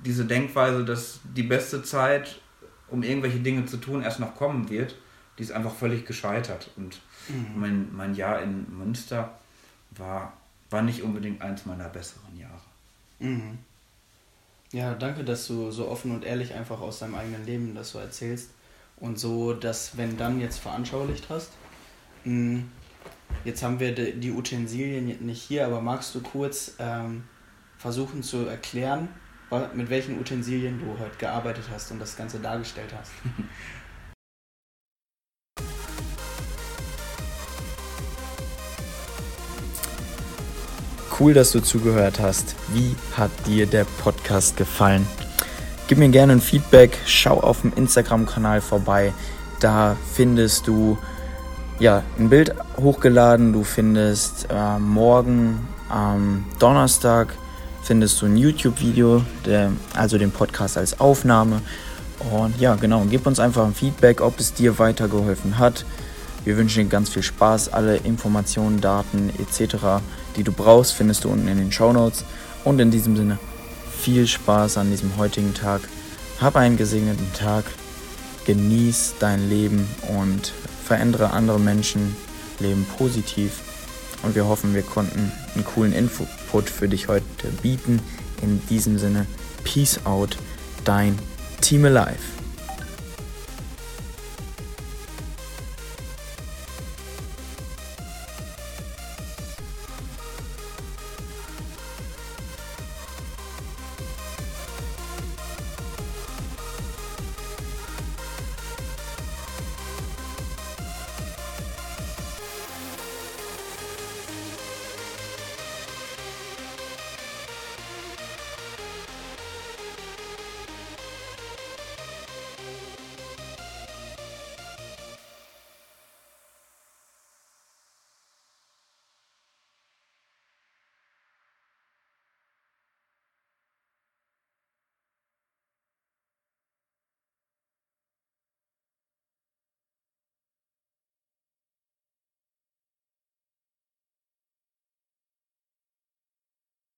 diese 0.04 0.24
Denkweise, 0.24 0.84
dass 0.84 1.20
die 1.24 1.42
beste 1.42 1.82
Zeit, 1.82 2.40
um 2.88 3.02
irgendwelche 3.02 3.38
Dinge 3.38 3.66
zu 3.66 3.76
tun, 3.76 4.02
erst 4.02 4.20
noch 4.20 4.34
kommen 4.34 4.68
wird, 4.68 4.96
die 5.38 5.42
ist 5.42 5.52
einfach 5.52 5.74
völlig 5.74 6.06
gescheitert. 6.06 6.70
Und 6.76 7.00
mhm. 7.28 7.60
mein, 7.60 7.94
mein 7.94 8.14
Jahr 8.14 8.42
in 8.42 8.66
Münster 8.76 9.38
war, 9.90 10.32
war 10.70 10.82
nicht 10.82 11.02
unbedingt 11.02 11.42
eins 11.42 11.66
meiner 11.66 11.88
besseren 11.88 12.38
Jahre. 12.38 12.60
Mhm. 13.18 13.58
Ja, 14.72 14.94
danke, 14.94 15.22
dass 15.22 15.46
du 15.46 15.70
so 15.70 15.88
offen 15.88 16.12
und 16.12 16.24
ehrlich 16.24 16.54
einfach 16.54 16.80
aus 16.80 16.98
deinem 16.98 17.14
eigenen 17.14 17.44
Leben 17.44 17.74
das 17.74 17.90
so 17.90 17.98
erzählst 17.98 18.50
und 18.96 19.18
so 19.18 19.52
das 19.52 19.98
wenn 19.98 20.16
dann 20.16 20.40
jetzt 20.40 20.60
veranschaulicht 20.60 21.26
hast. 21.28 21.50
Hm, 22.24 22.70
jetzt 23.44 23.62
haben 23.62 23.80
wir 23.80 23.94
die 23.94 24.32
Utensilien 24.32 25.06
nicht 25.26 25.42
hier, 25.42 25.66
aber 25.66 25.80
magst 25.80 26.14
du 26.14 26.20
kurz 26.20 26.74
ähm, 26.78 27.24
versuchen 27.78 28.22
zu 28.22 28.46
erklären, 28.46 29.08
mit 29.74 29.90
welchen 29.90 30.18
Utensilien 30.18 30.78
du 30.78 30.98
heute 30.98 31.16
gearbeitet 31.18 31.64
hast 31.70 31.90
und 31.90 31.98
das 31.98 32.16
Ganze 32.16 32.38
dargestellt 32.38 32.94
hast? 32.98 33.12
Cool, 41.18 41.34
dass 41.34 41.52
du 41.52 41.60
zugehört 41.60 42.18
hast. 42.18 42.56
Wie 42.72 42.96
hat 43.16 43.30
dir 43.46 43.66
der 43.66 43.84
Podcast 43.84 44.56
gefallen? 44.56 45.06
Gib 45.86 45.98
mir 45.98 46.08
gerne 46.08 46.32
ein 46.32 46.40
Feedback, 46.40 46.98
schau 47.06 47.38
auf 47.38 47.60
dem 47.60 47.72
Instagram-Kanal 47.74 48.60
vorbei. 48.60 49.12
Da 49.60 49.96
findest 50.14 50.66
du 50.66 50.98
ja, 51.82 52.04
ein 52.16 52.28
Bild 52.28 52.54
hochgeladen. 52.76 53.52
Du 53.52 53.64
findest 53.64 54.46
äh, 54.48 54.78
morgen 54.78 55.66
am 55.88 56.44
Donnerstag 56.60 57.34
findest 57.82 58.22
du 58.22 58.26
ein 58.26 58.36
YouTube-Video, 58.36 59.22
also 59.92 60.16
den 60.16 60.30
Podcast 60.30 60.78
als 60.78 61.00
Aufnahme. 61.00 61.60
Und 62.30 62.60
ja, 62.60 62.76
genau, 62.76 63.04
gib 63.10 63.26
uns 63.26 63.40
einfach 63.40 63.66
ein 63.66 63.74
Feedback, 63.74 64.20
ob 64.20 64.38
es 64.38 64.54
dir 64.54 64.78
weitergeholfen 64.78 65.58
hat. 65.58 65.84
Wir 66.44 66.56
wünschen 66.56 66.84
dir 66.84 66.88
ganz 66.88 67.08
viel 67.08 67.24
Spaß. 67.24 67.72
Alle 67.72 67.96
Informationen, 67.96 68.80
Daten 68.80 69.30
etc., 69.40 70.00
die 70.36 70.44
du 70.44 70.52
brauchst, 70.52 70.92
findest 70.92 71.24
du 71.24 71.30
unten 71.30 71.48
in 71.48 71.58
den 71.58 71.72
Show 71.72 71.92
Notes. 71.92 72.24
Und 72.62 72.78
in 72.78 72.92
diesem 72.92 73.16
Sinne, 73.16 73.40
viel 73.98 74.28
Spaß 74.28 74.78
an 74.78 74.88
diesem 74.88 75.16
heutigen 75.16 75.52
Tag. 75.52 75.80
Hab 76.40 76.54
einen 76.54 76.76
gesegneten 76.76 77.32
Tag. 77.32 77.64
Genieß 78.46 79.14
dein 79.18 79.48
Leben 79.48 79.88
und 80.16 80.52
verändere 80.84 81.30
andere 81.30 81.60
Menschen, 81.60 82.16
leben 82.58 82.86
positiv. 82.98 83.60
Und 84.22 84.34
wir 84.34 84.46
hoffen, 84.46 84.74
wir 84.74 84.82
konnten 84.82 85.32
einen 85.54 85.64
coolen 85.64 85.92
Input 85.92 86.70
für 86.70 86.88
dich 86.88 87.08
heute 87.08 87.48
bieten. 87.62 88.00
In 88.40 88.64
diesem 88.68 88.98
Sinne, 88.98 89.26
Peace 89.64 90.00
out, 90.04 90.36
dein 90.84 91.18
Team 91.60 91.84
Alive. 91.84 92.41